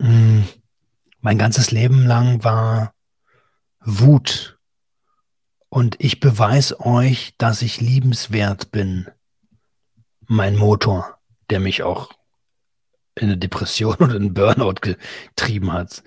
Hm. 0.00 0.44
Mein 1.20 1.38
ganzes 1.38 1.70
Leben 1.70 2.06
lang 2.06 2.44
war, 2.44 2.92
Wut. 3.80 4.58
Und 5.68 5.96
ich 5.98 6.20
beweise 6.20 6.80
euch, 6.80 7.34
dass 7.38 7.62
ich 7.62 7.80
liebenswert 7.80 8.70
bin. 8.70 9.08
Mein 10.26 10.56
Motor, 10.56 11.18
der 11.50 11.60
mich 11.60 11.82
auch 11.82 12.10
in 13.14 13.28
eine 13.28 13.38
Depression 13.38 13.94
oder 14.00 14.14
einen 14.14 14.34
Burnout 14.34 14.80
getrieben 14.80 15.72
hat. 15.72 16.02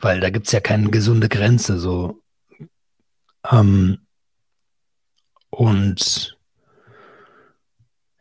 Weil 0.00 0.20
da 0.20 0.30
gibt 0.30 0.46
es 0.46 0.52
ja 0.52 0.60
keine 0.60 0.90
gesunde 0.90 1.28
Grenze. 1.28 1.78
So. 1.78 2.22
Ähm, 3.50 3.98
und 5.50 6.38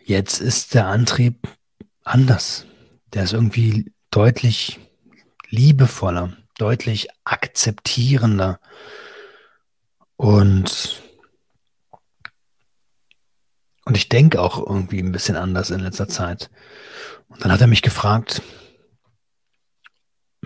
jetzt 0.03 0.41
ist 0.41 0.73
der 0.73 0.87
Antrieb 0.87 1.47
anders. 2.03 2.65
Der 3.13 3.23
ist 3.23 3.33
irgendwie 3.33 3.93
deutlich 4.11 4.79
liebevoller, 5.49 6.33
deutlich 6.57 7.07
akzeptierender. 7.23 8.59
Und, 10.15 11.01
und 13.89 13.97
ich 13.97 14.07
denke 14.07 14.39
auch 14.39 14.59
irgendwie 14.59 14.99
ein 14.99 15.11
bisschen 15.11 15.35
anders 15.35 15.71
in 15.71 15.79
letzter 15.79 16.07
Zeit. 16.07 16.51
Und 17.27 17.43
dann 17.43 17.51
hat 17.51 17.59
er 17.59 17.65
mich 17.65 17.81
gefragt, 17.81 18.43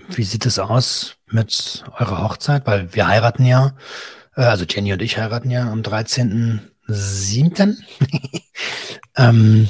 wie 0.07 0.23
sieht 0.23 0.45
es 0.45 0.59
aus 0.59 1.17
mit 1.27 1.83
eurer 1.99 2.23
Hochzeit? 2.23 2.65
Weil 2.65 2.93
wir 2.93 3.05
heiraten 3.05 3.45
ja, 3.45 3.75
äh, 4.37 4.43
also 4.43 4.63
Jenny 4.63 4.93
und 4.93 5.01
ich 5.01 5.17
heiraten 5.17 5.51
ja 5.51 5.69
am 5.69 5.81
13.07. 5.81 7.75
ähm, 9.17 9.67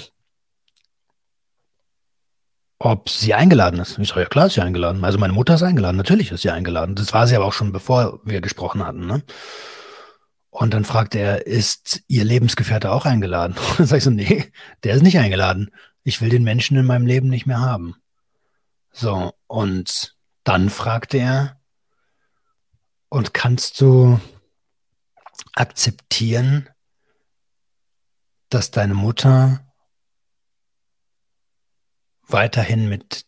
ob 2.77 3.09
sie 3.09 3.33
eingeladen 3.33 3.79
ist. 3.79 3.97
Ich 3.97 4.09
sage, 4.09 4.21
ja 4.21 4.27
klar 4.27 4.45
ist 4.45 4.53
sie 4.53 4.61
eingeladen. 4.61 5.03
Also 5.03 5.17
meine 5.17 5.33
Mutter 5.33 5.55
ist 5.55 5.63
eingeladen, 5.63 5.97
natürlich 5.97 6.31
ist 6.31 6.43
sie 6.43 6.51
eingeladen. 6.51 6.93
Das 6.93 7.11
war 7.11 7.25
sie 7.25 7.35
aber 7.35 7.45
auch 7.45 7.53
schon, 7.53 7.71
bevor 7.71 8.19
wir 8.23 8.39
gesprochen 8.39 8.85
hatten. 8.85 9.07
Ne? 9.07 9.23
Und 10.53 10.75
dann 10.75 10.85
fragte 10.85 11.17
er, 11.17 11.47
ist 11.47 12.03
ihr 12.07 12.23
Lebensgefährte 12.23 12.91
auch 12.91 13.07
eingeladen? 13.07 13.57
Und 13.57 13.65
dann 13.79 13.87
sage 13.87 13.97
ich 13.97 14.03
so, 14.03 14.11
nee, 14.11 14.51
der 14.83 14.93
ist 14.93 15.01
nicht 15.01 15.17
eingeladen. 15.17 15.71
Ich 16.03 16.21
will 16.21 16.29
den 16.29 16.43
Menschen 16.43 16.77
in 16.77 16.85
meinem 16.85 17.07
Leben 17.07 17.27
nicht 17.27 17.47
mehr 17.47 17.59
haben. 17.59 17.95
So, 18.91 19.33
und 19.47 20.15
dann 20.43 20.69
fragte 20.69 21.17
er, 21.17 21.59
und 23.09 23.33
kannst 23.33 23.81
du 23.81 24.19
akzeptieren, 25.53 26.69
dass 28.49 28.69
deine 28.69 28.93
Mutter 28.93 29.65
weiterhin 32.27 32.89
mit 32.89 33.25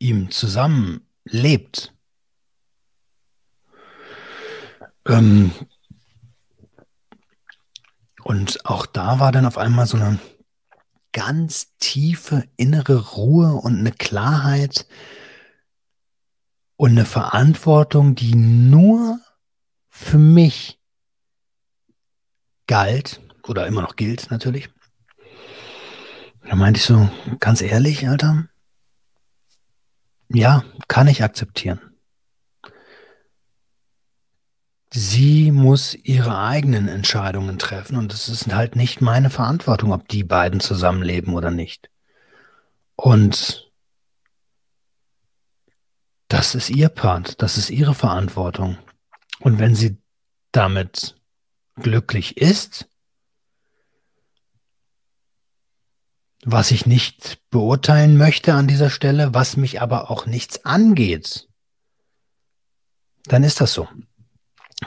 ihm 0.00 0.32
zusammenlebt. 0.32 1.94
Ähm, 5.06 5.52
und 8.24 8.64
auch 8.64 8.86
da 8.86 9.20
war 9.20 9.32
dann 9.32 9.46
auf 9.46 9.58
einmal 9.58 9.86
so 9.86 9.96
eine 9.96 10.18
ganz 11.12 11.76
tiefe 11.78 12.44
innere 12.56 13.12
Ruhe 13.12 13.54
und 13.54 13.78
eine 13.78 13.92
Klarheit 13.92 14.86
und 16.76 16.92
eine 16.92 17.04
Verantwortung, 17.04 18.14
die 18.14 18.34
nur 18.34 19.20
für 19.88 20.18
mich 20.18 20.80
galt 22.66 23.20
oder 23.44 23.66
immer 23.66 23.82
noch 23.82 23.96
gilt 23.96 24.30
natürlich. 24.30 24.70
Da 26.42 26.56
meinte 26.56 26.78
ich 26.78 26.84
so, 26.84 27.08
ganz 27.40 27.62
ehrlich, 27.62 28.08
Alter, 28.08 28.48
ja, 30.28 30.64
kann 30.88 31.08
ich 31.08 31.22
akzeptieren. 31.22 31.93
Sie 34.96 35.50
muss 35.50 35.92
ihre 35.94 36.38
eigenen 36.38 36.86
Entscheidungen 36.86 37.58
treffen 37.58 37.96
und 37.96 38.12
es 38.12 38.28
ist 38.28 38.54
halt 38.54 38.76
nicht 38.76 39.00
meine 39.00 39.28
Verantwortung, 39.28 39.92
ob 39.92 40.06
die 40.06 40.22
beiden 40.22 40.60
zusammenleben 40.60 41.34
oder 41.34 41.50
nicht. 41.50 41.90
Und 42.94 43.72
das 46.28 46.54
ist 46.54 46.70
ihr 46.70 46.90
Part, 46.90 47.42
das 47.42 47.58
ist 47.58 47.70
ihre 47.70 47.96
Verantwortung. 47.96 48.78
Und 49.40 49.58
wenn 49.58 49.74
sie 49.74 49.98
damit 50.52 51.16
glücklich 51.74 52.36
ist, 52.36 52.88
was 56.44 56.70
ich 56.70 56.86
nicht 56.86 57.40
beurteilen 57.50 58.16
möchte 58.16 58.54
an 58.54 58.68
dieser 58.68 58.90
Stelle, 58.90 59.34
was 59.34 59.56
mich 59.56 59.82
aber 59.82 60.08
auch 60.08 60.26
nichts 60.26 60.64
angeht, 60.64 61.48
dann 63.24 63.42
ist 63.42 63.60
das 63.60 63.72
so. 63.72 63.88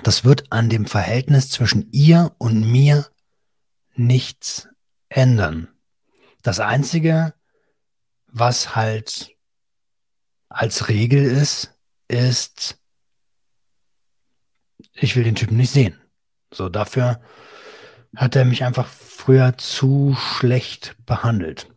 Das 0.03 0.23
wird 0.23 0.51
an 0.51 0.69
dem 0.69 0.85
Verhältnis 0.85 1.49
zwischen 1.49 1.91
ihr 1.91 2.35
und 2.37 2.69
mir 2.69 3.07
nichts 3.95 4.67
ändern. 5.09 5.67
Das 6.43 6.59
Einzige, 6.59 7.33
was 8.27 8.75
halt 8.75 9.35
als 10.49 10.87
Regel 10.87 11.23
ist, 11.23 11.77
ist, 12.07 12.79
ich 14.93 15.15
will 15.15 15.23
den 15.23 15.35
Typen 15.35 15.57
nicht 15.57 15.71
sehen. 15.71 15.99
So, 16.53 16.69
dafür 16.69 17.21
hat 18.15 18.35
er 18.35 18.45
mich 18.45 18.63
einfach 18.63 18.87
früher 18.87 19.57
zu 19.57 20.15
schlecht 20.15 20.95
behandelt. 21.05 21.67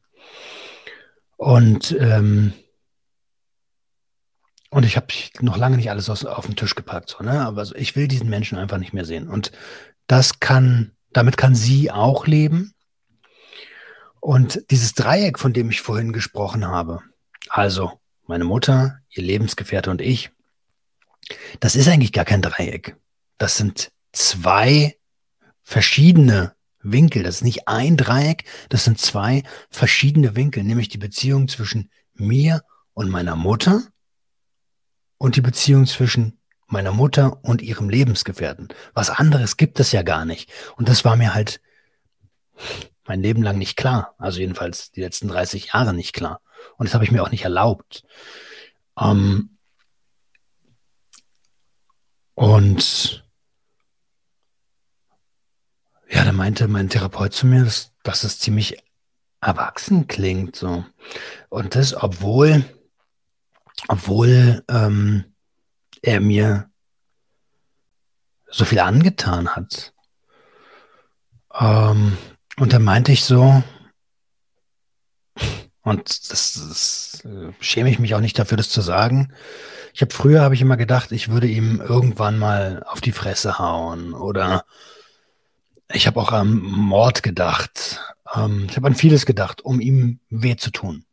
Und, 1.37 1.97
ähm, 1.99 2.53
und 4.71 4.87
ich 4.87 4.97
habe 4.97 5.09
noch 5.41 5.57
lange 5.57 5.77
nicht 5.77 5.91
alles 5.91 6.09
aus, 6.09 6.25
auf 6.25 6.47
den 6.47 6.57
Tisch 6.57 6.75
gepackt, 6.75 7.11
so, 7.11 7.25
ne? 7.25 7.41
aber 7.41 7.61
also 7.61 7.75
ich 7.75 7.97
will 7.97 8.09
diesen 8.09 8.31
Menschen 8.31 8.57
einfach 8.57 8.79
nicht 8.79 8.93
mehr 8.93 9.05
sehen. 9.05 9.29
Und 9.29 9.51
das 10.07 10.39
kann, 10.39 10.93
damit 11.13 11.37
kann 11.37 11.55
sie 11.55 11.91
auch 11.91 12.27
leben. 12.27 12.73
Und 14.21 14.65
dieses 14.71 14.95
Dreieck, 14.95 15.39
von 15.39 15.53
dem 15.53 15.71
ich 15.71 15.81
vorhin 15.81 16.13
gesprochen 16.13 16.67
habe, 16.67 17.01
also 17.49 18.01
meine 18.27 18.45
Mutter, 18.45 19.01
ihr 19.11 19.25
Lebensgefährte 19.25 19.91
und 19.91 20.01
ich, 20.01 20.31
das 21.59 21.75
ist 21.75 21.89
eigentlich 21.89 22.13
gar 22.13 22.25
kein 22.25 22.43
Dreieck. 22.43 22.97
Das 23.39 23.57
sind 23.57 23.91
zwei 24.13 24.97
verschiedene 25.63 26.55
Winkel. 26.83 27.23
Das 27.25 27.37
ist 27.37 27.45
nicht 27.45 27.67
ein 27.67 27.97
Dreieck, 27.97 28.45
das 28.69 28.85
sind 28.85 29.01
zwei 29.01 29.43
verschiedene 29.71 30.37
Winkel, 30.37 30.63
nämlich 30.63 30.89
die 30.89 30.99
Beziehung 30.99 31.49
zwischen 31.49 31.91
mir 32.15 32.63
und 32.95 33.11
meiner 33.11 33.37
Mutter 33.37 33.83
und 35.21 35.37
die 35.37 35.43
Beziehung 35.43 35.87
zwischen 35.87 36.39
meiner 36.67 36.93
Mutter 36.93 37.45
und 37.45 37.61
ihrem 37.61 37.91
Lebensgefährten. 37.91 38.69
Was 38.95 39.11
anderes 39.11 39.59
gibt 39.59 39.79
es 39.79 39.93
ja 39.93 40.03
gar 40.03 40.25
nicht. 40.25 40.51
Und 40.77 40.89
das 40.89 41.05
war 41.05 41.15
mir 41.15 41.35
halt 41.35 41.61
mein 43.05 43.21
Leben 43.21 43.43
lang 43.43 43.59
nicht 43.59 43.77
klar. 43.77 44.15
Also 44.17 44.41
jedenfalls 44.41 44.93
die 44.93 45.03
letzten 45.03 45.29
30 45.29 45.75
Jahre 45.75 45.93
nicht 45.93 46.15
klar. 46.15 46.41
Und 46.79 46.87
das 46.87 46.95
habe 46.95 47.05
ich 47.05 47.11
mir 47.11 47.23
auch 47.23 47.31
nicht 47.31 47.45
erlaubt. 47.45 48.03
Ähm 48.99 49.59
und 52.35 53.23
ja, 56.09 56.25
da 56.25 56.33
meinte 56.33 56.67
mein 56.67 56.89
Therapeut 56.89 57.35
zu 57.35 57.47
mir, 57.47 57.65
dass, 57.65 57.93
dass 58.05 58.25
es 58.25 58.39
ziemlich 58.39 58.79
erwachsen 59.43 60.07
klingt. 60.07 60.57
So. 60.57 60.87
Und 61.51 61.75
das, 61.75 61.95
obwohl, 61.95 62.65
obwohl 63.89 64.63
ähm, 64.69 65.25
er 66.03 66.21
mir 66.21 66.71
so 68.51 68.65
viel 68.65 68.81
angetan 68.81 69.51
hat. 69.51 69.93
Ähm, 71.59 72.17
und 72.57 72.73
da 72.73 72.79
meinte 72.79 73.13
ich 73.13 73.25
so, 73.25 73.63
und 75.83 76.31
das, 76.31 76.53
das 76.53 77.25
äh, 77.25 77.53
schäme 77.61 77.91
ich 77.91 77.99
mich 77.99 78.15
auch 78.15 78.21
nicht 78.21 78.39
dafür, 78.39 78.57
das 78.57 78.69
zu 78.69 78.81
sagen. 78.81 79.33
Ich 79.95 80.03
habe 80.03 80.13
früher 80.13 80.43
habe 80.43 80.55
ich 80.55 80.61
immer 80.61 80.77
gedacht, 80.77 81.11
ich 81.13 81.31
würde 81.31 81.49
ihm 81.49 81.81
irgendwann 81.81 82.39
mal 82.39 82.85
auf 82.87 83.01
die 83.01 83.13
Fresse 83.13 83.59
hauen 83.59 84.13
oder 84.13 84.65
ich 85.93 86.07
habe 86.07 86.21
auch 86.21 86.33
am 86.33 86.61
Mord 86.61 87.23
gedacht. 87.23 88.01
Ähm, 88.35 88.67
ich 88.69 88.77
habe 88.77 88.87
an 88.87 88.95
vieles 88.95 89.27
gedacht, 89.27 89.63
um 89.63 89.81
ihm 89.81 90.21
weh 90.29 90.57
zu 90.57 90.71
tun. 90.71 91.05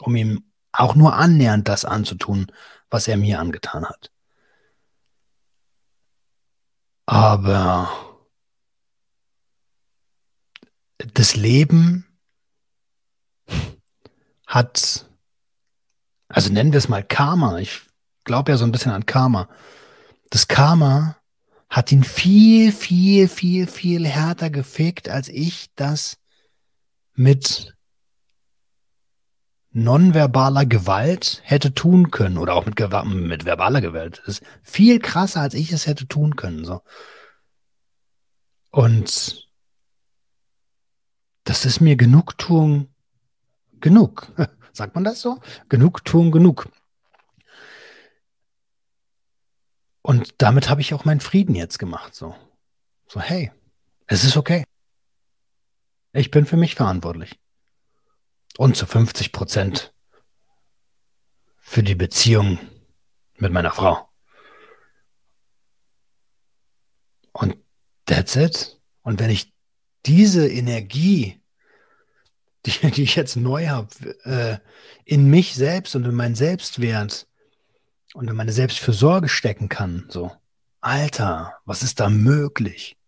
Um 0.00 0.16
ihm 0.16 0.47
auch 0.72 0.94
nur 0.94 1.14
annähernd 1.14 1.68
das 1.68 1.84
anzutun, 1.84 2.52
was 2.90 3.08
er 3.08 3.16
mir 3.16 3.40
angetan 3.40 3.86
hat. 3.86 4.10
Aber 7.06 7.90
das 10.98 11.36
Leben 11.36 12.06
hat, 14.46 15.06
also 16.28 16.52
nennen 16.52 16.72
wir 16.72 16.78
es 16.78 16.88
mal 16.88 17.02
Karma. 17.02 17.58
Ich 17.58 17.82
glaube 18.24 18.50
ja 18.50 18.58
so 18.58 18.64
ein 18.64 18.72
bisschen 18.72 18.92
an 18.92 19.06
Karma. 19.06 19.48
Das 20.30 20.48
Karma 20.48 21.16
hat 21.70 21.92
ihn 21.92 22.04
viel, 22.04 22.72
viel, 22.72 23.28
viel, 23.28 23.66
viel 23.66 24.06
härter 24.06 24.50
gefickt, 24.50 25.08
als 25.08 25.28
ich 25.28 25.74
das 25.74 26.18
mit 27.14 27.77
nonverbaler 29.82 30.66
Gewalt 30.66 31.40
hätte 31.44 31.74
tun 31.74 32.10
können 32.10 32.38
oder 32.38 32.54
auch 32.54 32.66
mit, 32.66 32.78
mit 33.06 33.44
verbaler 33.44 33.80
Gewalt. 33.80 34.22
Das 34.24 34.38
ist 34.38 34.46
viel 34.62 34.98
krasser, 34.98 35.40
als 35.40 35.54
ich 35.54 35.72
es 35.72 35.86
hätte 35.86 36.06
tun 36.06 36.36
können. 36.36 36.64
So. 36.64 36.82
Und 38.70 39.48
das 41.44 41.64
ist 41.64 41.80
mir 41.80 41.96
Genugtuung 41.96 42.88
genug. 43.80 44.32
Sagt 44.72 44.94
man 44.94 45.04
das 45.04 45.20
so? 45.20 45.40
Genugtuung 45.68 46.30
genug. 46.30 46.68
Und 50.02 50.34
damit 50.38 50.70
habe 50.70 50.80
ich 50.80 50.94
auch 50.94 51.04
meinen 51.04 51.20
Frieden 51.20 51.54
jetzt 51.54 51.78
gemacht. 51.78 52.14
So, 52.14 52.34
so 53.06 53.20
hey, 53.20 53.52
es 54.06 54.24
ist 54.24 54.36
okay. 54.36 54.64
Ich 56.12 56.30
bin 56.30 56.46
für 56.46 56.56
mich 56.56 56.74
verantwortlich. 56.74 57.38
Und 58.58 58.76
zu 58.76 58.86
50 58.86 59.30
Prozent 59.30 59.94
für 61.60 61.84
die 61.84 61.94
Beziehung 61.94 62.58
mit 63.36 63.52
meiner 63.52 63.70
Frau. 63.70 64.08
Und 67.30 67.56
that's 68.04 68.34
it. 68.34 68.80
Und 69.02 69.20
wenn 69.20 69.30
ich 69.30 69.54
diese 70.06 70.48
Energie, 70.48 71.40
die, 72.66 72.90
die 72.90 73.04
ich 73.04 73.14
jetzt 73.14 73.36
neu 73.36 73.68
habe, 73.68 73.90
äh, 74.24 74.58
in 75.04 75.30
mich 75.30 75.54
selbst 75.54 75.94
und 75.94 76.04
in 76.04 76.16
meinen 76.16 76.34
Selbstwert 76.34 77.28
und 78.14 78.28
in 78.28 78.34
meine 78.34 78.52
Selbstfürsorge 78.52 79.28
stecken 79.28 79.68
kann, 79.68 80.06
so, 80.08 80.32
Alter, 80.80 81.54
was 81.64 81.84
ist 81.84 82.00
da 82.00 82.10
möglich? 82.10 82.98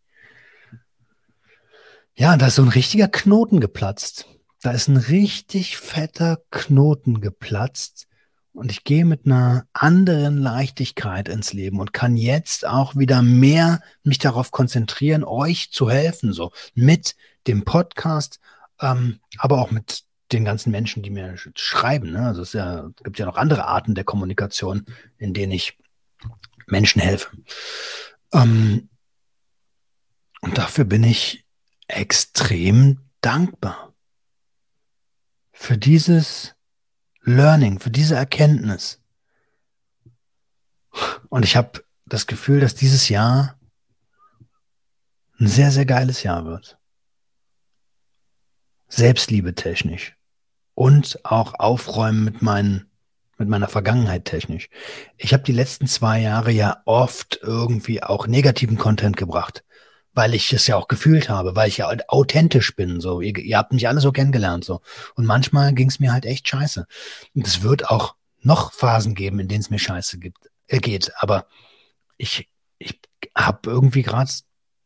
Ja, 2.14 2.36
da 2.36 2.46
ist 2.46 2.55
so 2.55 2.62
ein 2.62 2.68
richtiger 2.68 3.09
Knoten 3.09 3.59
geplatzt. 3.59 4.28
Da 4.62 4.72
ist 4.72 4.88
ein 4.88 4.96
richtig 4.96 5.78
fetter 5.78 6.42
Knoten 6.50 7.20
geplatzt. 7.20 8.06
Und 8.52 8.72
ich 8.72 8.82
gehe 8.84 9.04
mit 9.04 9.26
einer 9.26 9.66
anderen 9.72 10.36
Leichtigkeit 10.36 11.28
ins 11.28 11.52
Leben 11.52 11.78
und 11.78 11.92
kann 11.92 12.16
jetzt 12.16 12.66
auch 12.66 12.96
wieder 12.96 13.22
mehr 13.22 13.80
mich 14.02 14.18
darauf 14.18 14.50
konzentrieren, 14.50 15.22
euch 15.24 15.70
zu 15.70 15.88
helfen, 15.88 16.32
so 16.32 16.50
mit 16.74 17.14
dem 17.46 17.64
Podcast, 17.64 18.40
ähm, 18.80 19.20
aber 19.38 19.61
auch 19.61 19.70
mit 19.70 20.02
den 20.32 20.44
ganzen 20.44 20.72
Menschen, 20.72 21.02
die 21.02 21.11
mir 21.11 21.36
schreiben. 21.54 22.11
Ne? 22.11 22.26
Also 22.26 22.42
es 22.42 22.52
ja, 22.52 22.90
gibt 23.02 23.18
ja 23.18 23.26
noch 23.26 23.36
andere 23.36 23.66
Arten 23.66 23.94
der 23.94 24.04
Kommunikation, 24.04 24.84
in 25.16 25.32
denen 25.32 25.52
ich 25.52 25.78
Menschen 26.66 27.00
helfe. 27.00 27.30
Ähm, 28.32 28.88
und 30.40 30.58
dafür 30.58 30.84
bin 30.84 31.04
ich 31.04 31.44
extrem 31.86 32.98
dankbar. 33.20 33.89
Für 35.62 35.76
dieses 35.76 36.54
Learning, 37.20 37.80
für 37.80 37.90
diese 37.90 38.16
Erkenntnis. 38.16 38.98
Und 41.28 41.44
ich 41.44 41.54
habe 41.54 41.84
das 42.06 42.26
Gefühl, 42.26 42.61
dass 42.61 42.74
dieses 42.74 43.11
Jahr 43.11 43.61
ein 45.38 45.48
sehr, 45.48 45.70
sehr 45.70 45.84
geiles 45.84 46.22
Jahr 46.22 46.46
wird. 46.46 46.78
Selbstliebe 48.88 49.54
technisch 49.54 50.16
und 50.74 51.22
auch 51.26 51.52
aufräumen 51.61 52.24
mit 52.24 52.40
meinen 52.40 52.90
mit 53.36 53.48
meiner 53.48 53.68
Vergangenheit 53.68 54.24
technisch. 54.24 54.70
Ich 55.18 55.34
habe 55.34 55.42
die 55.42 55.52
letzten 55.52 55.86
zwei 55.86 56.20
Jahre 56.20 56.52
ja 56.52 56.80
oft 56.86 57.38
irgendwie 57.42 58.02
auch 58.02 58.26
negativen 58.26 58.78
Content 58.78 59.18
gebracht, 59.18 59.62
weil 60.12 60.34
ich 60.34 60.52
es 60.52 60.66
ja 60.66 60.76
auch 60.76 60.88
gefühlt 60.88 61.28
habe, 61.28 61.54
weil 61.56 61.68
ich 61.68 61.78
ja 61.78 61.90
authentisch 62.08 62.74
bin. 62.74 63.00
So, 63.00 63.20
ihr, 63.20 63.36
ihr 63.36 63.58
habt 63.58 63.72
mich 63.72 63.88
alle 63.88 64.00
so 64.00 64.12
kennengelernt 64.12 64.64
so. 64.64 64.80
Und 65.14 65.26
manchmal 65.26 65.72
ging 65.72 65.88
es 65.88 66.00
mir 66.00 66.12
halt 66.12 66.26
echt 66.26 66.48
scheiße. 66.48 66.86
Und 67.34 67.46
es 67.46 67.62
wird 67.62 67.88
auch 67.88 68.14
noch 68.42 68.72
Phasen 68.72 69.14
geben, 69.14 69.38
in 69.40 69.48
denen 69.48 69.61
es 69.61 69.70
mir 69.70 69.78
scheiße 69.78 70.18
gibt, 70.18 70.50
äh, 70.68 70.78
geht. 70.78 71.12
Aber 71.18 71.46
ich, 72.16 72.48
ich 72.78 73.00
habe 73.36 73.70
irgendwie 73.70 74.02
gerade 74.02 74.30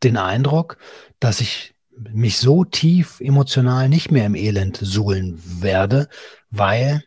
den 0.03 0.17
Eindruck, 0.17 0.77
dass 1.19 1.41
ich 1.41 1.73
mich 1.97 2.37
so 2.37 2.65
tief 2.65 3.21
emotional 3.21 3.89
nicht 3.89 4.11
mehr 4.11 4.25
im 4.25 4.35
Elend 4.35 4.77
suhlen 4.81 5.41
werde, 5.61 6.09
weil 6.49 7.03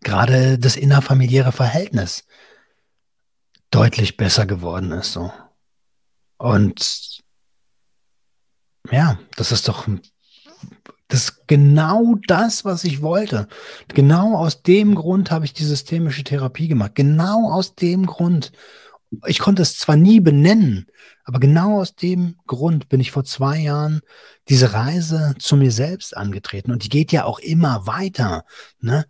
gerade 0.00 0.58
das 0.58 0.76
innerfamiliäre 0.76 1.52
Verhältnis 1.52 2.24
deutlich 3.70 4.16
besser 4.16 4.46
geworden 4.46 4.92
ist. 4.92 5.12
So. 5.12 5.30
Und 6.38 7.20
ja, 8.90 9.18
das 9.36 9.52
ist 9.52 9.68
doch 9.68 9.86
das 11.08 11.24
ist 11.24 11.48
genau 11.48 12.16
das, 12.26 12.66
was 12.66 12.84
ich 12.84 13.00
wollte. 13.00 13.48
Genau 13.88 14.36
aus 14.36 14.62
dem 14.62 14.94
Grund 14.94 15.30
habe 15.30 15.46
ich 15.46 15.54
die 15.54 15.64
systemische 15.64 16.22
Therapie 16.22 16.68
gemacht. 16.68 16.94
Genau 16.94 17.50
aus 17.50 17.74
dem 17.74 18.04
Grund. 18.04 18.52
Ich 19.26 19.38
konnte 19.38 19.62
es 19.62 19.78
zwar 19.78 19.96
nie 19.96 20.20
benennen, 20.20 20.86
aber 21.24 21.40
genau 21.40 21.80
aus 21.80 21.94
dem 21.94 22.36
Grund 22.46 22.90
bin 22.90 23.00
ich 23.00 23.10
vor 23.10 23.24
zwei 23.24 23.58
Jahren 23.58 24.02
diese 24.50 24.74
Reise 24.74 25.34
zu 25.38 25.56
mir 25.56 25.72
selbst 25.72 26.14
angetreten 26.14 26.72
und 26.72 26.84
die 26.84 26.90
geht 26.90 27.10
ja 27.10 27.24
auch 27.24 27.38
immer 27.38 27.86
weiter, 27.86 28.44
ne? 28.80 29.06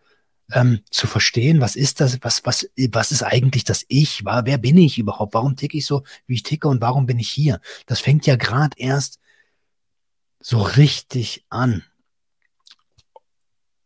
Ähm, 0.51 0.81
zu 0.91 1.07
verstehen, 1.07 1.61
was 1.61 1.77
ist 1.77 2.01
das, 2.01 2.19
was, 2.23 2.47
was, 2.47 2.71
was 2.91 3.13
ist 3.13 3.23
eigentlich 3.23 3.65
das 3.65 3.85
Ich? 3.89 4.25
War, 4.25 4.47
wer 4.47 4.57
bin 4.57 4.79
ich 4.79 4.99
überhaupt? 4.99 5.35
Warum 5.35 5.57
ticke 5.57 5.77
ich 5.77 5.85
so, 5.85 6.05
wie 6.27 6.35
ich 6.35 6.43
ticke 6.43 6.69
und 6.69 6.81
warum 6.81 7.05
bin 7.05 7.19
ich 7.19 7.29
hier? 7.29 7.61
Das 7.85 8.01
fängt 8.01 8.27
ja 8.27 8.37
gerade 8.37 8.75
erst 8.79 9.21
so 10.41 10.63
richtig 10.63 11.45
an. 11.51 11.85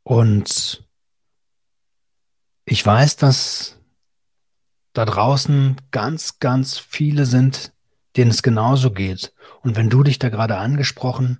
Und 0.04 0.84
ich 2.64 2.84
weiß, 2.84 3.16
dass 3.16 3.78
da 4.92 5.04
draußen 5.04 5.76
ganz, 5.90 6.38
ganz 6.38 6.78
viele 6.78 7.26
sind, 7.26 7.72
denen 8.16 8.30
es 8.30 8.42
genauso 8.42 8.92
geht. 8.92 9.32
Und 9.62 9.76
wenn 9.76 9.90
du 9.90 10.02
dich 10.02 10.18
da 10.18 10.28
gerade 10.28 10.58
angesprochen 10.58 11.38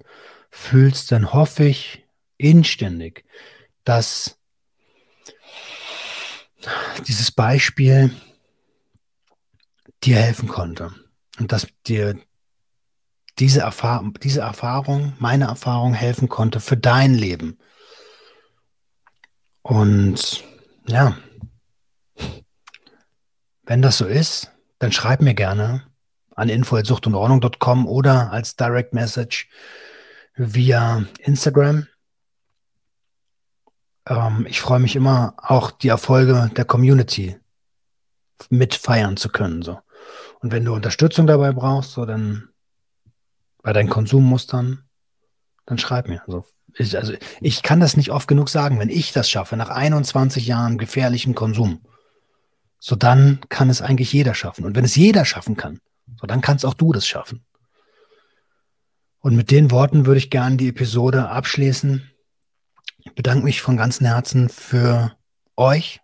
fühlst, 0.51 1.13
dann 1.13 1.33
hoffe 1.33 1.65
ich 1.65 2.05
inständig, 2.39 3.25
dass 3.85 4.39
dieses 7.07 7.31
Beispiel 7.31 8.11
dir 10.05 10.17
helfen 10.17 10.49
konnte 10.49 10.93
und 11.39 11.53
dass 11.53 11.67
dir 11.87 12.19
diese, 13.39 13.61
Erfahrung, 13.61 14.15
diese 14.23 14.41
Erfahrung, 14.41 15.15
meine 15.19 15.47
Erfahrung 15.47 15.95
helfen 15.95 16.29
konnte 16.29 16.61
für 16.61 16.77
dein 16.77 17.15
Leben. 17.15 17.59
Und 19.63 20.45
ja, 20.87 21.17
wenn 23.65 23.83
das 23.83 23.99
so 23.99 24.07
ist, 24.07 24.51
dann 24.79 24.93
schreib 24.93 25.23
mir 25.23 25.35
gerne 25.35 25.87
an 26.35 26.49
info.suchtundordnung.com 26.49 27.87
oder 27.87 28.33
als 28.33 28.57
Direct 28.57 28.95
Message 28.95 29.49
via 30.35 31.05
Instagram. 31.21 31.87
Ähm, 34.07 34.47
ich 34.49 34.61
freue 34.61 34.81
mich 34.81 34.97
immer, 34.97 35.35
auch 35.37 35.71
die 35.71 35.89
Erfolge 35.89 36.51
der 36.57 36.65
Community 36.65 37.39
mitfeiern 38.51 39.17
zu 39.17 39.29
können. 39.29 39.63
So. 39.63 39.79
Und 40.41 40.53
wenn 40.53 40.65
du 40.65 40.75
Unterstützung 40.75 41.27
dabei 41.27 41.53
brauchst, 41.53 41.93
so 41.93 42.05
dann 42.05 42.49
bei 43.63 43.73
deinen 43.73 43.89
Konsummustern, 43.89 44.85
dann 45.67 45.79
schreib 45.79 46.09
mir. 46.09 46.23
Also 46.27 46.45
ich, 46.75 46.97
also 46.97 47.13
ich 47.41 47.63
kann 47.63 47.81
das 47.81 47.97
nicht 47.97 48.11
oft 48.11 48.27
genug 48.27 48.49
sagen, 48.49 48.79
wenn 48.79 48.89
ich 48.89 49.13
das 49.13 49.31
schaffe, 49.31 49.57
nach 49.57 49.69
21 49.69 50.47
Jahren 50.47 50.79
gefährlichen 50.79 51.35
Konsum, 51.35 51.83
so 52.79 52.97
dann 52.97 53.41
kann 53.49 53.71
es 53.71 53.83
eigentlich 53.83 54.13
jeder 54.13 54.35
schaffen. 54.35 54.65
Und 54.65 54.75
wenn 54.75 54.85
es 54.85 54.97
jeder 54.97 55.25
schaffen 55.25 55.57
kann, 55.57 55.79
so, 56.21 56.27
dann 56.27 56.41
kannst 56.41 56.67
auch 56.67 56.75
du 56.75 56.93
das 56.93 57.07
schaffen. 57.07 57.45
Und 59.21 59.37
mit 59.37 59.53
den 59.53 59.71
Worten 59.71 60.05
würde 60.05 60.19
ich 60.19 60.31
gerne 60.31 60.57
die 60.57 60.69
Episode 60.69 61.29
abschließen. 61.29 62.11
Ich 63.05 63.15
bedanke 63.15 63.45
mich 63.45 63.61
von 63.61 63.77
ganzem 63.77 64.07
Herzen 64.07 64.49
für 64.49 65.17
euch, 65.57 66.01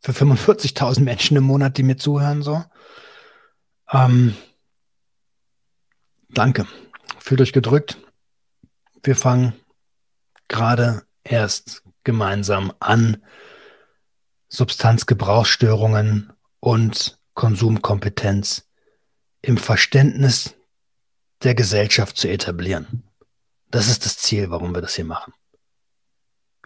für 0.00 0.12
45.000 0.12 1.00
Menschen 1.00 1.36
im 1.36 1.44
Monat, 1.44 1.76
die 1.76 1.82
mir 1.82 1.96
zuhören. 1.96 2.42
So. 2.42 2.62
Ähm, 3.90 4.36
danke. 6.28 6.66
Fühlt 7.18 7.40
euch 7.40 7.52
gedrückt. 7.52 7.98
Wir 9.02 9.16
fangen 9.16 9.54
gerade 10.48 11.02
erst 11.24 11.82
gemeinsam 12.04 12.72
an, 12.80 13.22
Substanzgebrauchsstörungen 14.48 16.32
und 16.58 17.18
Konsumkompetenz 17.34 18.68
im 19.42 19.56
Verständnis 19.56 20.54
der 21.42 21.54
Gesellschaft 21.54 22.16
zu 22.16 22.28
etablieren. 22.28 23.04
Das 23.70 23.88
ist 23.88 24.04
das 24.04 24.18
Ziel, 24.18 24.50
warum 24.50 24.74
wir 24.74 24.82
das 24.82 24.96
hier 24.96 25.04
machen. 25.04 25.32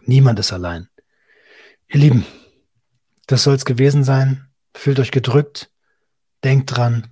Niemand 0.05 0.39
ist 0.39 0.53
allein. 0.53 0.87
Ihr 1.87 1.99
Lieben, 1.99 2.25
das 3.27 3.43
soll 3.43 3.55
es 3.55 3.65
gewesen 3.65 4.03
sein. 4.03 4.47
Fühlt 4.75 4.99
euch 4.99 5.11
gedrückt. 5.11 5.71
Denkt 6.43 6.75
dran, 6.75 7.07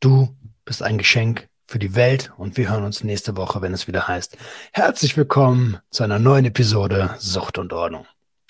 du 0.00 0.36
bist 0.64 0.82
ein 0.82 0.98
Geschenk 0.98 1.48
für 1.66 1.78
die 1.78 1.94
Welt 1.94 2.32
und 2.38 2.56
wir 2.56 2.70
hören 2.70 2.84
uns 2.84 3.04
nächste 3.04 3.36
Woche, 3.36 3.60
wenn 3.60 3.74
es 3.74 3.86
wieder 3.86 4.08
heißt. 4.08 4.38
Herzlich 4.72 5.16
willkommen 5.16 5.78
zu 5.90 6.04
einer 6.04 6.18
neuen 6.18 6.46
Episode 6.46 7.14
Sucht 7.18 7.58
und 7.58 7.72
Ordnung. 7.72 8.06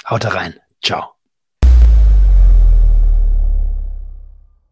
Haut 0.09 0.25
rein. 0.33 0.55
Ciao. 0.83 1.18